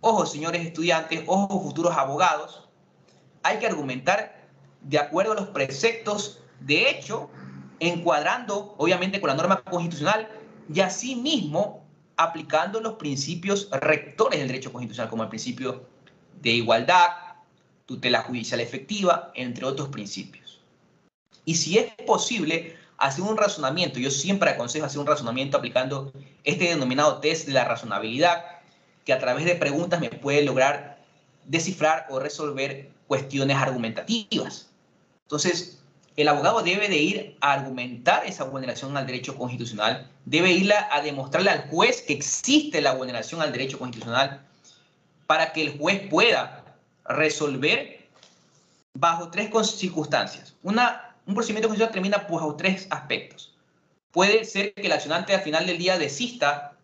[0.00, 2.68] Ojo, señores estudiantes, ojo, futuros abogados,
[3.42, 4.48] hay que argumentar
[4.82, 7.30] de acuerdo a los preceptos de hecho,
[7.78, 10.28] encuadrando obviamente con la norma constitucional
[10.72, 11.84] y asimismo
[12.16, 15.86] aplicando los principios rectores del derecho constitucional, como el principio
[16.40, 17.08] de igualdad,
[17.86, 20.60] tutela judicial efectiva, entre otros principios.
[21.44, 26.12] Y si es posible, hacer un razonamiento, yo siempre aconsejo hacer un razonamiento aplicando
[26.44, 28.59] este denominado test de la razonabilidad,
[29.10, 30.96] que a través de preguntas me puede lograr
[31.44, 34.68] descifrar o resolver cuestiones argumentativas.
[35.22, 35.80] Entonces,
[36.16, 41.00] el abogado debe de ir a argumentar esa vulneración al derecho constitucional, debe ir a
[41.02, 44.46] demostrarle al juez que existe la vulneración al derecho constitucional
[45.26, 46.64] para que el juez pueda
[47.04, 48.06] resolver
[48.94, 50.54] bajo tres circunstancias.
[50.62, 53.56] Una, un procedimiento constitucional termina bajo tres aspectos.
[54.12, 56.76] Puede ser que el accionante al final del día desista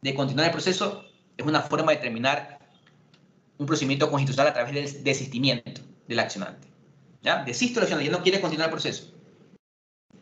[0.00, 1.04] de continuar el proceso
[1.36, 2.58] es una forma de terminar
[3.58, 6.68] un procedimiento constitucional a través del desistimiento del accionante.
[7.22, 7.42] ¿Ya?
[7.44, 9.12] Desisto el accionante, ya no quiere continuar el proceso.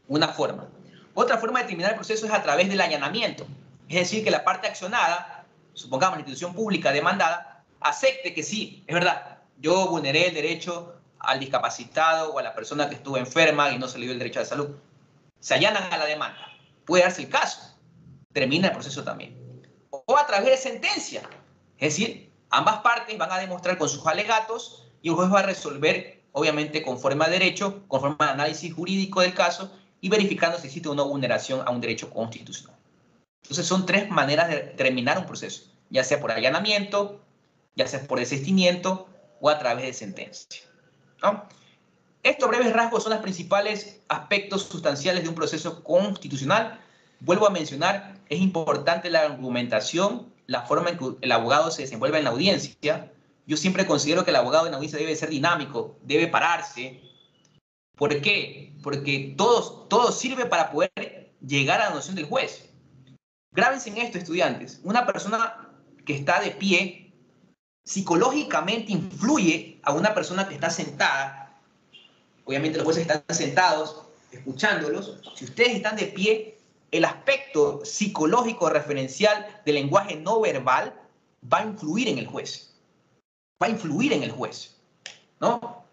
[0.09, 0.69] Una forma.
[1.15, 3.47] Otra forma de terminar el proceso es a través del allanamiento.
[3.89, 5.45] Es decir, que la parte accionada,
[5.75, 11.41] supongamos la institución pública demandada, acepte que sí, es verdad, yo vulneré el derecho al
[11.41, 14.41] discapacitado o a la persona que estuvo enferma y no se le dio el derecho
[14.41, 14.71] a la salud.
[15.41, 16.39] Se allanan a la demanda.
[16.85, 17.77] Puede darse el caso.
[18.33, 19.42] Termina el proceso también
[19.93, 21.23] o a través de sentencia.
[21.79, 25.43] Es decir, ambas partes van a demostrar con sus alegatos y el juez va a
[25.43, 30.89] resolver, obviamente, conforme a derecho, conforme al análisis jurídico del caso y verificando si existe
[30.89, 32.77] una vulneración a un derecho constitucional.
[33.43, 37.21] Entonces son tres maneras de terminar un proceso, ya sea por allanamiento,
[37.75, 39.09] ya sea por desistimiento
[39.41, 40.63] o a través de sentencia.
[42.23, 46.81] Estos breves rasgos son los principales aspectos sustanciales de un proceso constitucional
[47.25, 52.19] Vuelvo a mencionar, es importante la argumentación, la forma en que el abogado se desenvuelve
[52.19, 53.13] en la audiencia.
[53.47, 57.01] Yo siempre considero que el abogado en la audiencia debe ser dinámico, debe pararse.
[57.97, 58.75] ¿Por qué?
[58.83, 62.71] Porque todo, todo sirve para poder llegar a la noción del juez.
[63.53, 64.81] Grábense en esto, estudiantes.
[64.83, 65.69] Una persona
[66.05, 67.13] que está de pie
[67.85, 71.61] psicológicamente influye a una persona que está sentada.
[72.45, 75.21] Obviamente los jueces están sentados, escuchándolos.
[75.37, 76.59] Si ustedes están de pie,
[76.93, 80.95] el aspecto psicológico referencial del lenguaje no verbal
[81.53, 82.75] va a influir en el juez.
[83.61, 84.77] Va a influir en el juez.
[85.41, 85.85] ¿No?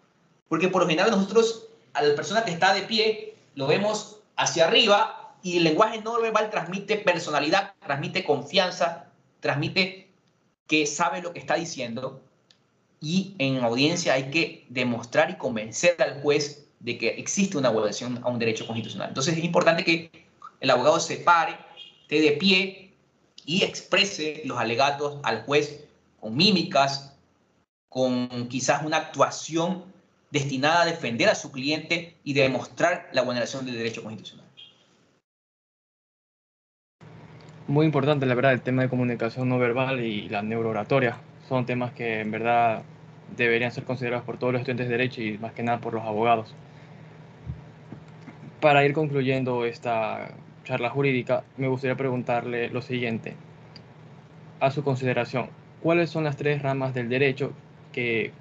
[0.48, 4.66] Porque por lo general nosotros a la persona que está de pie, lo vemos hacia
[4.66, 9.06] arriba y el lenguaje no verbal transmite personalidad, transmite confianza,
[9.40, 10.08] transmite
[10.66, 12.20] que sabe lo que está diciendo
[13.00, 18.20] y en audiencia hay que demostrar y convencer al juez de que existe una violación
[18.22, 19.08] a un derecho constitucional.
[19.08, 20.29] Entonces es importante que
[20.60, 21.56] el abogado se pare,
[22.02, 22.92] esté de pie
[23.44, 25.84] y exprese los alegatos al juez
[26.20, 27.16] con mímicas,
[27.88, 29.84] con quizás una actuación
[30.30, 34.46] destinada a defender a su cliente y demostrar la vulneración del derecho constitucional.
[37.66, 41.18] Muy importante, la verdad, el tema de comunicación no verbal y la neurooratoria.
[41.48, 42.82] Son temas que en verdad
[43.36, 46.02] deberían ser considerados por todos los estudiantes de derecho y más que nada por los
[46.02, 46.54] abogados.
[48.60, 50.32] Para ir concluyendo esta
[50.64, 53.34] charla jurídica, me gustaría preguntarle lo siguiente.
[54.60, 55.48] A su consideración,
[55.82, 57.52] ¿cuáles son las tres ramas del derecho
[57.92, 58.32] que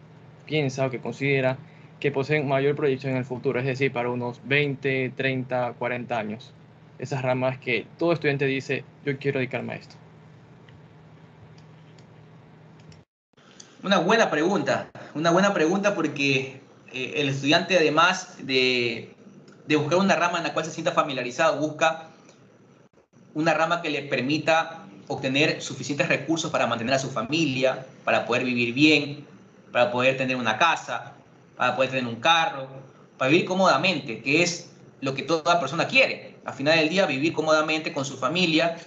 [0.45, 1.58] piensa o que considera
[1.99, 6.53] que poseen mayor proyección en el futuro, es decir, para unos 20, 30, 40 años?
[6.97, 9.95] Esas ramas que todo estudiante dice, yo quiero dedicarme a esto.
[13.82, 19.15] Una buena pregunta, una buena pregunta porque eh, el estudiante además de,
[19.67, 22.09] de buscar una rama en la cual se sienta familiarizado, busca
[23.34, 28.44] una rama que le permita obtener suficientes recursos para mantener a su familia, para poder
[28.44, 29.26] vivir bien,
[29.72, 31.13] para poder tener una casa,
[31.58, 32.68] para poder tener un carro,
[33.18, 34.70] para vivir cómodamente, que es
[35.02, 36.38] lo que toda persona quiere.
[36.46, 38.78] Al final del día, vivir cómodamente con su familia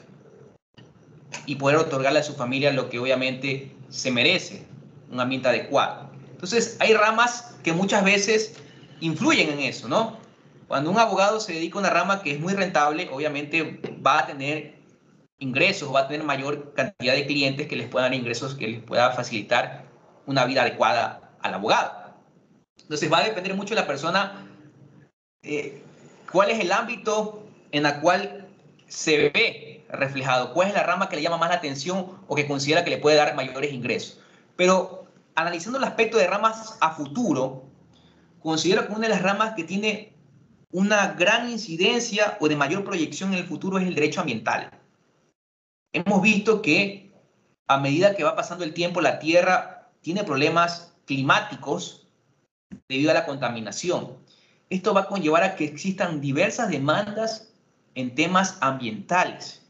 [1.46, 4.64] y poder otorgarle a su familia lo que obviamente se merece
[5.10, 6.10] un ambiente adecuado.
[6.30, 8.54] Entonces, hay ramas que muchas veces
[9.00, 10.21] influyen en eso, ¿no?
[10.72, 14.26] Cuando un abogado se dedica a una rama que es muy rentable, obviamente va a
[14.26, 14.78] tener
[15.38, 18.82] ingresos, va a tener mayor cantidad de clientes que les puedan dar ingresos que les
[18.82, 19.84] pueda facilitar
[20.24, 22.14] una vida adecuada al abogado.
[22.80, 24.46] Entonces va a depender mucho de la persona
[25.42, 25.82] eh,
[26.32, 28.48] cuál es el ámbito en el cual
[28.88, 32.48] se ve reflejado, cuál es la rama que le llama más la atención o que
[32.48, 34.20] considera que le puede dar mayores ingresos.
[34.56, 35.04] Pero
[35.34, 37.64] analizando el aspecto de ramas a futuro,
[38.40, 40.11] considero que una de las ramas que tiene
[40.72, 44.70] una gran incidencia o de mayor proyección en el futuro es el derecho ambiental.
[45.92, 47.12] Hemos visto que
[47.68, 52.06] a medida que va pasando el tiempo, la Tierra tiene problemas climáticos
[52.88, 54.16] debido a la contaminación.
[54.70, 57.52] Esto va a conllevar a que existan diversas demandas
[57.94, 59.62] en temas ambientales.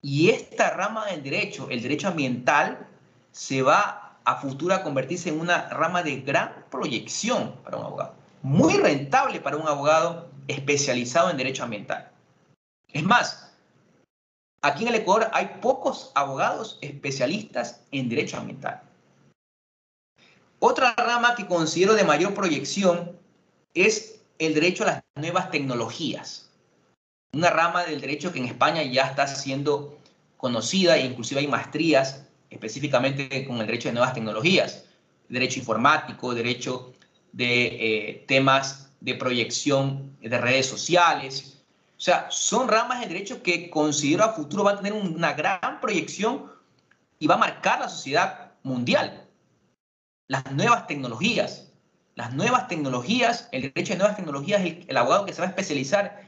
[0.00, 2.86] Y esta rama del derecho, el derecho ambiental,
[3.32, 8.21] se va a futuro a convertirse en una rama de gran proyección para un abogado.
[8.42, 12.10] Muy rentable para un abogado especializado en derecho ambiental.
[12.92, 13.52] Es más,
[14.62, 18.82] aquí en el Ecuador hay pocos abogados especialistas en derecho ambiental.
[20.58, 23.18] Otra rama que considero de mayor proyección
[23.74, 26.50] es el derecho a las nuevas tecnologías.
[27.32, 29.98] Una rama del derecho que en España ya está siendo
[30.36, 34.84] conocida e inclusive hay maestrías específicamente con el derecho de nuevas tecnologías,
[35.28, 36.92] derecho informático, derecho
[37.32, 41.64] de eh, temas de proyección de redes sociales.
[41.96, 45.80] O sea, son ramas del derecho que considero a futuro va a tener una gran
[45.80, 46.50] proyección
[47.18, 49.26] y va a marcar la sociedad mundial.
[50.28, 51.72] Las nuevas tecnologías,
[52.14, 55.50] las nuevas tecnologías, el derecho de nuevas tecnologías, el, el abogado que se va a
[55.50, 56.22] especializar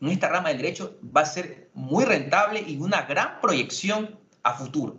[0.00, 4.54] en esta rama del derecho va a ser muy rentable y una gran proyección a
[4.54, 4.96] futuro.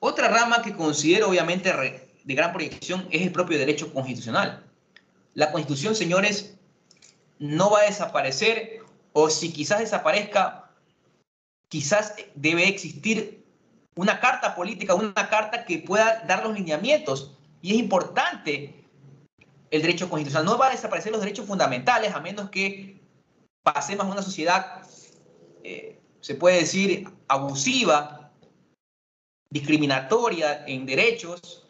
[0.00, 1.72] Otra rama que considero obviamente
[2.28, 4.62] de gran proyección es el propio derecho constitucional.
[5.32, 6.58] La constitución, señores,
[7.38, 8.80] no va a desaparecer
[9.14, 10.70] o si quizás desaparezca,
[11.70, 13.42] quizás debe existir
[13.96, 17.34] una carta política, una carta que pueda dar los lineamientos.
[17.62, 18.84] Y es importante
[19.70, 20.44] el derecho constitucional.
[20.44, 23.00] No va a desaparecer los derechos fundamentales a menos que
[23.62, 24.82] pasemos a una sociedad,
[25.64, 28.32] eh, se puede decir, abusiva,
[29.50, 31.64] discriminatoria en derechos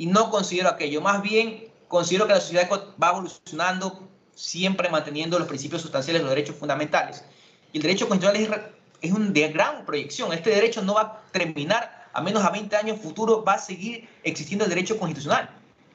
[0.00, 1.02] y no considero aquello.
[1.02, 6.56] Más bien, considero que la sociedad va evolucionando siempre manteniendo los principios sustanciales los derechos
[6.56, 7.22] fundamentales.
[7.70, 8.72] Y el derecho constitucional
[9.02, 10.32] es, un de gran proyección.
[10.32, 14.08] Este derecho no va a terminar a menos a 20 años futuro, va a seguir
[14.22, 15.50] existiendo el derecho constitucional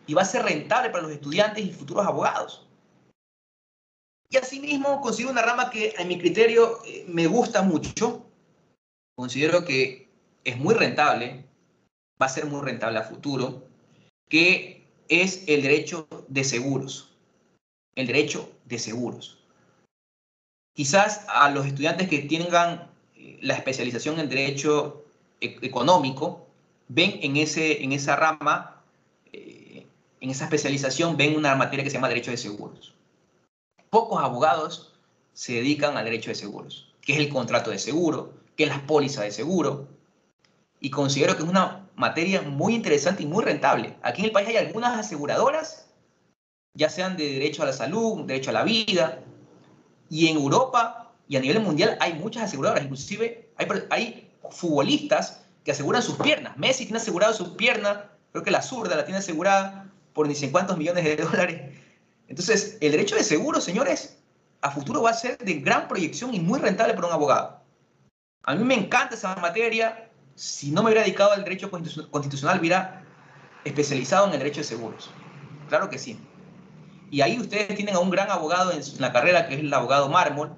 [0.05, 2.67] y va a ser rentable para los estudiantes y futuros abogados.
[4.29, 8.23] Y asimismo, considero una rama que a mi criterio eh, me gusta mucho.
[9.15, 10.11] Considero que
[10.43, 11.43] es muy rentable,
[12.21, 13.73] va a ser muy rentable a futuro,
[14.29, 17.11] que es el derecho de seguros.
[17.95, 19.39] El derecho de seguros.
[20.73, 25.05] Quizás a los estudiantes que tengan eh, la especialización en derecho
[25.39, 26.47] e-, económico,
[26.87, 28.75] ven en, ese, en esa rama
[29.31, 29.85] eh,
[30.25, 32.95] en esa especialización ven una materia que se llama derecho de seguros.
[33.91, 34.93] Pocos abogados
[35.33, 38.87] se dedican al derecho de seguros, que es el contrato de seguro, que es la
[38.87, 39.87] póliza de seguro.
[40.79, 43.95] Y considero que es una materia muy interesante y muy rentable.
[44.01, 45.87] Aquí en el país hay algunas aseguradoras,
[46.73, 49.19] ya sean de derecho a la salud, derecho a la vida,
[50.09, 53.49] y en Europa y a nivel mundial hay muchas aseguradoras, inclusive
[53.89, 56.55] hay, futbolistas que aseguran sus piernas.
[56.55, 57.97] Messi tiene asegurado sus piernas,
[58.31, 61.61] creo que la zurda la tiene asegurada por ni sé cuántos millones de dólares.
[62.27, 64.19] Entonces, el derecho de seguro, señores,
[64.61, 67.61] a futuro va a ser de gran proyección y muy rentable para un abogado.
[68.43, 70.04] A mí me encanta esa materia.
[70.35, 73.03] Si no me hubiera dedicado al derecho constitucional, hubiera
[73.63, 75.09] especializado en el derecho de seguros.
[75.69, 76.19] Claro que sí.
[77.09, 80.09] Y ahí ustedes tienen a un gran abogado en la carrera, que es el abogado
[80.09, 80.55] Mármol,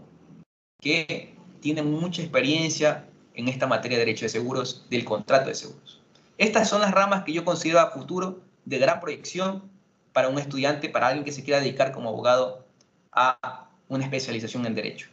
[0.81, 6.01] que tiene mucha experiencia en esta materia de derecho de seguros, del contrato de seguros.
[6.37, 9.69] Estas son las ramas que yo considero a futuro de gran proyección
[10.11, 12.65] para un estudiante, para alguien que se quiera dedicar como abogado
[13.11, 15.09] a una especialización en derecho.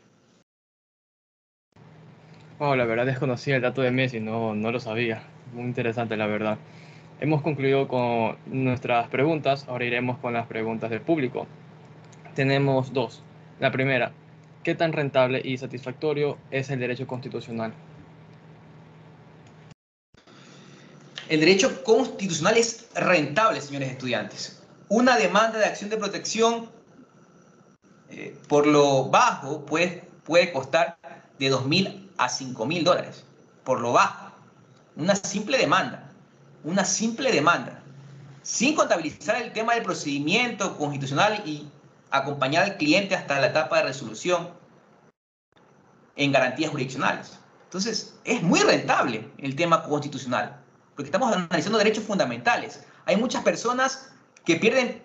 [2.61, 5.25] Oh, la verdad desconocía el dato de Messi, no, no lo sabía.
[5.53, 6.57] Muy interesante, la verdad.
[7.21, 11.49] Hemos concluido con nuestras preguntas, ahora iremos con las preguntas del público.
[12.37, 13.25] Tenemos dos.
[13.59, 14.13] La primera,
[14.63, 17.73] ¿qué tan rentable y satisfactorio es el derecho constitucional?
[21.29, 24.63] El derecho constitucional es rentable, señores estudiantes.
[24.89, 26.69] Una demanda de acción de protección
[28.11, 30.99] eh, por lo bajo puede, puede costar
[31.39, 33.25] de 2.000 a 5.000 dólares.
[33.65, 34.33] Por lo bajo.
[34.97, 36.11] Una simple demanda.
[36.63, 37.83] Una simple demanda.
[38.43, 41.69] Sin contabilizar el tema del procedimiento constitucional y
[42.11, 44.51] acompañar al cliente hasta la etapa de resolución
[46.17, 47.39] en garantías jurisdiccionales.
[47.65, 52.85] Entonces, es muy rentable el tema constitucional porque estamos analizando derechos fundamentales.
[53.05, 54.13] Hay muchas personas
[54.45, 55.03] que pierden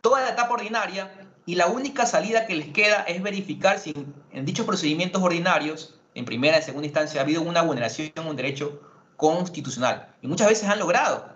[0.00, 1.12] toda la etapa ordinaria
[1.46, 3.94] y la única salida que les queda es verificar si
[4.32, 8.36] en dichos procedimientos ordinarios, en primera y segunda instancia, ha habido una vulneración de un
[8.36, 8.80] derecho
[9.16, 10.14] constitucional.
[10.22, 11.28] Y muchas veces han logrado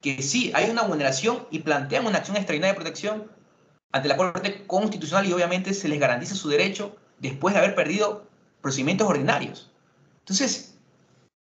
[0.00, 3.30] que sí, hay una vulneración y plantean una acción extraordinaria de protección
[3.90, 8.26] ante la Corte Constitucional y obviamente se les garantiza su derecho después de haber perdido
[8.60, 9.72] procedimientos ordinarios.
[10.20, 10.78] Entonces,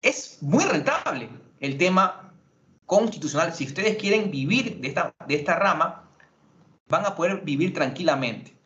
[0.00, 2.32] es muy rentable el tema
[2.86, 3.52] constitucional.
[3.52, 6.08] Si ustedes quieren vivir de esta, de esta rama,
[6.88, 8.56] van a poder vivir tranquilamente.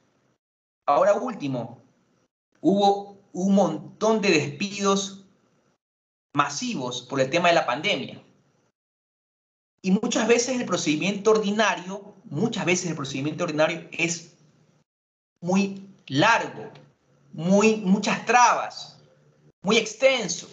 [0.87, 1.81] Ahora último,
[2.61, 5.25] hubo un montón de despidos
[6.35, 8.23] masivos por el tema de la pandemia.
[9.83, 14.35] Y muchas veces el procedimiento ordinario, muchas veces el procedimiento ordinario es
[15.41, 16.71] muy largo,
[17.33, 18.99] muy, muchas trabas,
[19.63, 20.49] muy extenso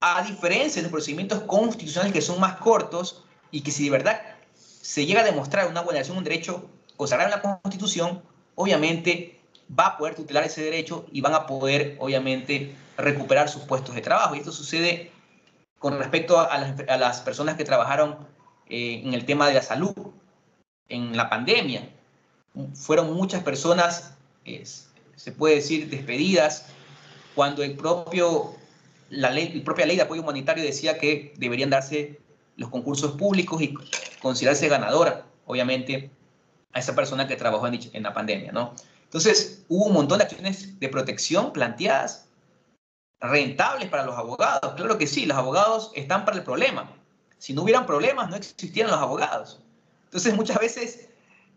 [0.00, 4.22] a diferencia de los procedimientos constitucionales que son más cortos y que si de verdad
[4.54, 8.22] se llega a demostrar una vulneración de un derecho consagrado en la Constitución,
[8.54, 9.37] obviamente
[9.76, 14.00] va a poder tutelar ese derecho y van a poder, obviamente, recuperar sus puestos de
[14.00, 14.34] trabajo.
[14.34, 15.10] Y esto sucede
[15.78, 16.58] con respecto a
[16.98, 18.16] las, personas que trabajaron
[18.68, 19.94] eh, en el tema de la salud,
[20.88, 21.88] en la pandemia.
[22.74, 24.14] Fueron muchas personas,
[25.14, 26.66] se puede decir, despedidas,
[27.34, 28.58] cuando el propio
[29.10, 32.18] la, ley, propia ley de apoyo humanitario decía que deberían darse
[32.56, 33.74] los concursos públicos y
[34.20, 36.10] considerarse ganadora, obviamente,
[36.72, 38.74] a esa persona que trabajó en, en la pandemia, ¿no?
[39.08, 42.28] Entonces, hubo un montón de acciones de protección planteadas,
[43.20, 44.74] rentables para los abogados.
[44.76, 46.94] Claro que sí, los abogados están para el problema.
[47.38, 49.62] Si no hubieran problemas, no existieran los abogados.
[50.04, 51.08] Entonces, muchas veces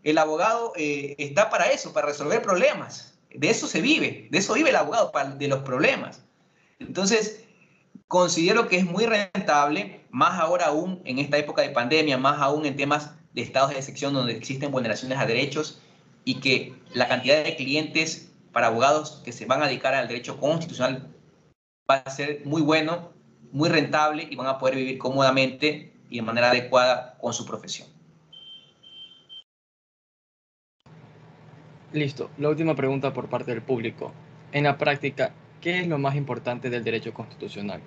[0.02, 3.18] el abogado eh, está para eso, para resolver problemas.
[3.30, 6.22] De eso se vive, de eso vive el abogado, de los problemas.
[6.78, 7.44] Entonces,
[8.08, 12.64] considero que es muy rentable, más ahora aún en esta época de pandemia, más aún
[12.64, 15.82] en temas de estados de excepción donde existen vulneraciones a derechos
[16.24, 20.38] y que la cantidad de clientes para abogados que se van a dedicar al derecho
[20.38, 21.14] constitucional
[21.90, 23.12] va a ser muy bueno,
[23.50, 27.88] muy rentable y van a poder vivir cómodamente y de manera adecuada con su profesión.
[31.92, 32.30] Listo.
[32.38, 34.12] La última pregunta por parte del público.
[34.52, 37.80] En la práctica, ¿Qué es lo más importante del derecho constitucional?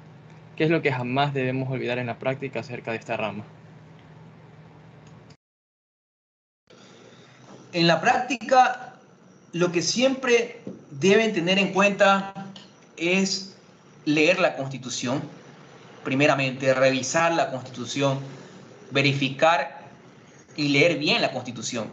[0.55, 3.43] ¿Qué es lo que jamás debemos olvidar en la práctica acerca de esta rama?
[7.75, 8.93] En la práctica,
[9.51, 10.61] lo que siempre
[10.91, 12.53] deben tener en cuenta
[12.95, 13.57] es
[14.05, 15.21] leer la Constitución,
[16.05, 18.19] primeramente, revisar la Constitución,
[18.91, 19.89] verificar
[20.55, 21.89] y leer bien la Constitución.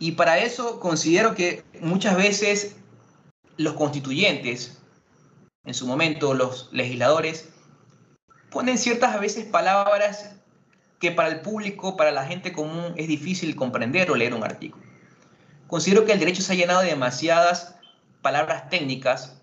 [0.00, 2.74] Y para eso considero que muchas veces
[3.58, 4.82] los constituyentes,
[5.64, 7.50] en su momento los legisladores,
[8.50, 10.41] ponen ciertas a veces palabras
[11.02, 14.84] que para el público, para la gente común, es difícil comprender o leer un artículo.
[15.66, 17.74] Considero que el derecho se ha llenado de demasiadas
[18.20, 19.42] palabras técnicas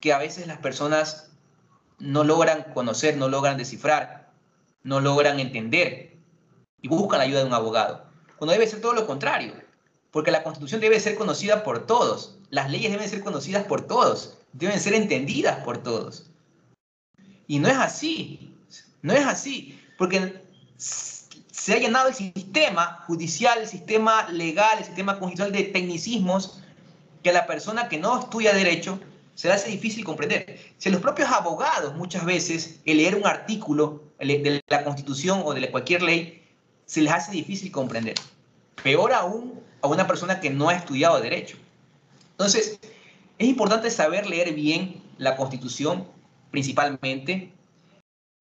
[0.00, 1.30] que a veces las personas
[1.98, 4.30] no logran conocer, no logran descifrar,
[4.82, 6.16] no logran entender
[6.80, 8.06] y buscan la ayuda de un abogado.
[8.38, 9.52] Cuando debe ser todo lo contrario,
[10.10, 14.38] porque la constitución debe ser conocida por todos, las leyes deben ser conocidas por todos,
[14.54, 16.30] deben ser entendidas por todos.
[17.46, 18.56] Y no es así,
[19.02, 20.41] no es así, porque
[20.82, 26.60] se ha llenado el sistema judicial, el sistema legal, el sistema constitucional de tecnicismos
[27.22, 28.98] que a la persona que no estudia derecho
[29.34, 30.58] se le hace difícil comprender.
[30.78, 35.54] Si a los propios abogados muchas veces el leer un artículo de la Constitución o
[35.54, 36.42] de cualquier ley
[36.84, 38.14] se les hace difícil comprender.
[38.82, 41.56] Peor aún a una persona que no ha estudiado derecho.
[42.32, 42.78] Entonces,
[43.38, 46.06] es importante saber leer bien la Constitución
[46.50, 47.52] principalmente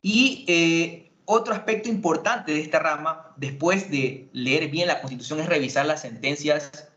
[0.02, 5.48] y eh, otro aspecto importante de esta rama, después de leer bien la Constitución, es
[5.48, 6.90] revisar las sentencias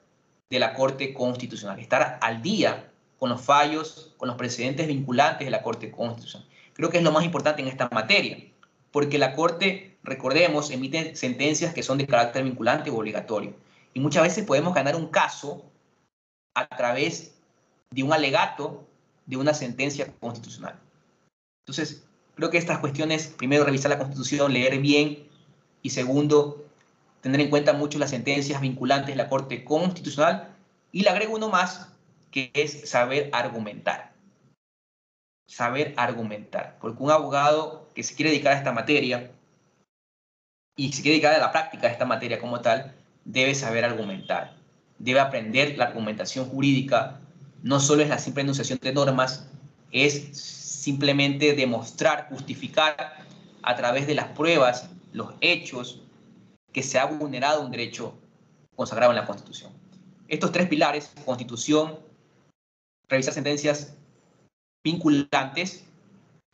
[0.51, 5.51] de la Corte Constitucional, estar al día con los fallos, con los precedentes vinculantes de
[5.51, 6.49] la Corte Constitucional.
[6.73, 8.39] Creo que es lo más importante en esta materia,
[8.91, 13.55] porque la Corte, recordemos, emite sentencias que son de carácter vinculante o obligatorio.
[13.93, 15.65] Y muchas veces podemos ganar un caso
[16.55, 17.37] a través
[17.91, 18.85] de un alegato
[19.27, 20.79] de una sentencia constitucional.
[21.65, 22.05] Entonces,
[22.35, 25.29] Creo que estas cuestiones, primero, revisar la Constitución, leer bien,
[25.83, 26.65] y segundo,
[27.21, 30.55] tener en cuenta mucho las sentencias vinculantes de la Corte Constitucional.
[30.91, 31.89] Y le agrego uno más,
[32.31, 34.13] que es saber argumentar.
[35.47, 36.79] Saber argumentar.
[36.81, 39.31] Porque un abogado que se quiere dedicar a esta materia
[40.77, 44.57] y se quiere dedicar a la práctica de esta materia como tal, debe saber argumentar.
[44.99, 47.21] Debe aprender la argumentación jurídica.
[47.63, 49.49] No solo es la simple enunciación de normas,
[49.93, 53.17] es simplemente demostrar, justificar
[53.63, 56.03] a través de las pruebas, los hechos,
[56.75, 58.19] que se ha vulnerado un derecho
[58.77, 59.73] consagrado en la Constitución.
[60.29, 61.99] Estos tres pilares, Constitución,
[63.09, 63.97] revisar sentencias
[64.85, 65.87] vinculantes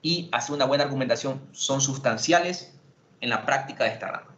[0.00, 2.78] y hacer una buena argumentación, son sustanciales
[3.20, 4.36] en la práctica de esta rama.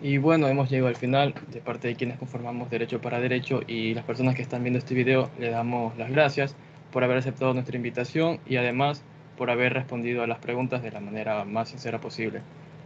[0.00, 3.94] Y bueno, hemos llegado al final de parte de quienes conformamos Derecho para Derecho y
[3.94, 6.56] las personas que están viendo este video, le damos las gracias
[6.96, 9.02] por haber aceptado nuestra invitación y además
[9.36, 12.40] por haber respondido a las preguntas de la manera más sincera posible.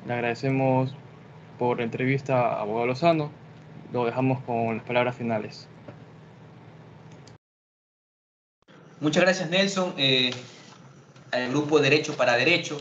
[0.05, 0.97] Le agradecemos
[1.61, 3.31] por la entrevista a Abogado Lozano.
[3.93, 5.69] Lo dejamos con las palabras finales.
[8.99, 9.95] Muchas gracias, Nelson.
[9.97, 10.31] Eh,
[11.31, 12.81] al grupo Derecho para Derecho.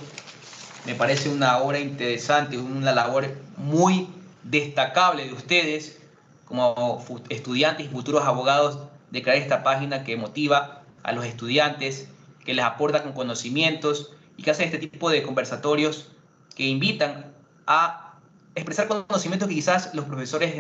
[0.88, 4.10] Me parece una obra interesante, una labor muy
[4.42, 6.02] destacable de ustedes
[6.46, 8.80] como estudiantes y futuros abogados
[9.12, 12.10] de crear esta página que motiva a los estudiantes,
[12.46, 16.12] que les aporta con conocimientos y que hacen este tipo de conversatorios
[16.56, 17.34] que invitan
[17.68, 18.20] a
[18.56, 20.56] expresar conocimientos que quizás los profesores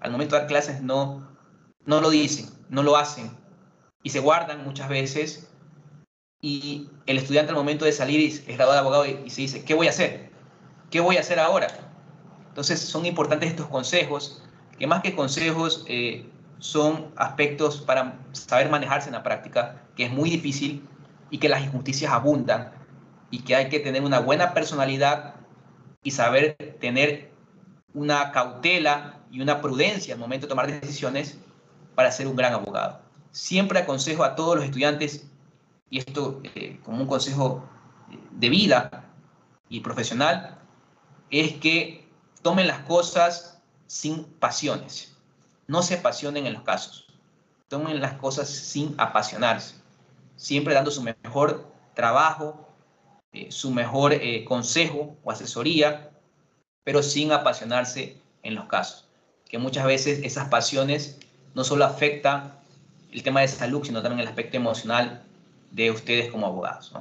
[0.00, 1.28] al momento de dar clases no,
[1.84, 3.30] no lo dicen, no lo hacen
[4.02, 5.50] y se guardan muchas veces
[6.40, 9.74] y el estudiante al momento de salir es graduado de abogado y, se dice, ¿qué
[9.74, 10.30] voy a hacer?
[10.90, 11.68] ¿Qué voy a hacer ahora?
[12.48, 14.42] Entonces son importantes estos consejos,
[14.78, 16.26] que más que consejos eh,
[16.60, 20.86] son aspectos para saber manejarse en la práctica, que es muy difícil
[21.30, 22.72] y que las injusticias abundan
[23.30, 25.34] y que hay que tener una buena personalidad
[26.02, 27.32] y saber tener
[27.94, 31.38] una cautela y una prudencia al momento de tomar decisiones
[31.94, 33.00] para ser un gran abogado.
[33.30, 35.26] Siempre aconsejo a todos los estudiantes,
[35.88, 37.64] y esto eh, como un consejo
[38.32, 39.10] de vida
[39.68, 40.58] y profesional,
[41.30, 42.08] es que
[42.42, 45.09] tomen las cosas sin pasiones
[45.70, 47.06] no se apasionen en los casos.
[47.68, 49.76] Tomen las cosas sin apasionarse.
[50.34, 52.68] Siempre dando su mejor trabajo,
[53.32, 56.10] eh, su mejor eh, consejo o asesoría,
[56.82, 59.08] pero sin apasionarse en los casos.
[59.48, 61.20] Que muchas veces esas pasiones
[61.54, 62.52] no solo afectan
[63.12, 65.22] el tema de salud, sino también el aspecto emocional
[65.70, 66.92] de ustedes como abogados.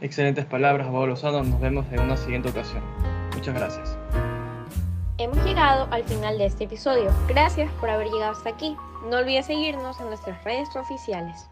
[0.00, 1.42] Excelentes palabras, abogado Lozano.
[1.42, 2.82] Nos vemos en una siguiente ocasión.
[3.34, 3.89] Muchas gracias.
[5.20, 7.12] Hemos llegado al final de este episodio.
[7.28, 8.74] Gracias por haber llegado hasta aquí.
[9.10, 11.50] No olvides seguirnos en nuestras redes oficiales.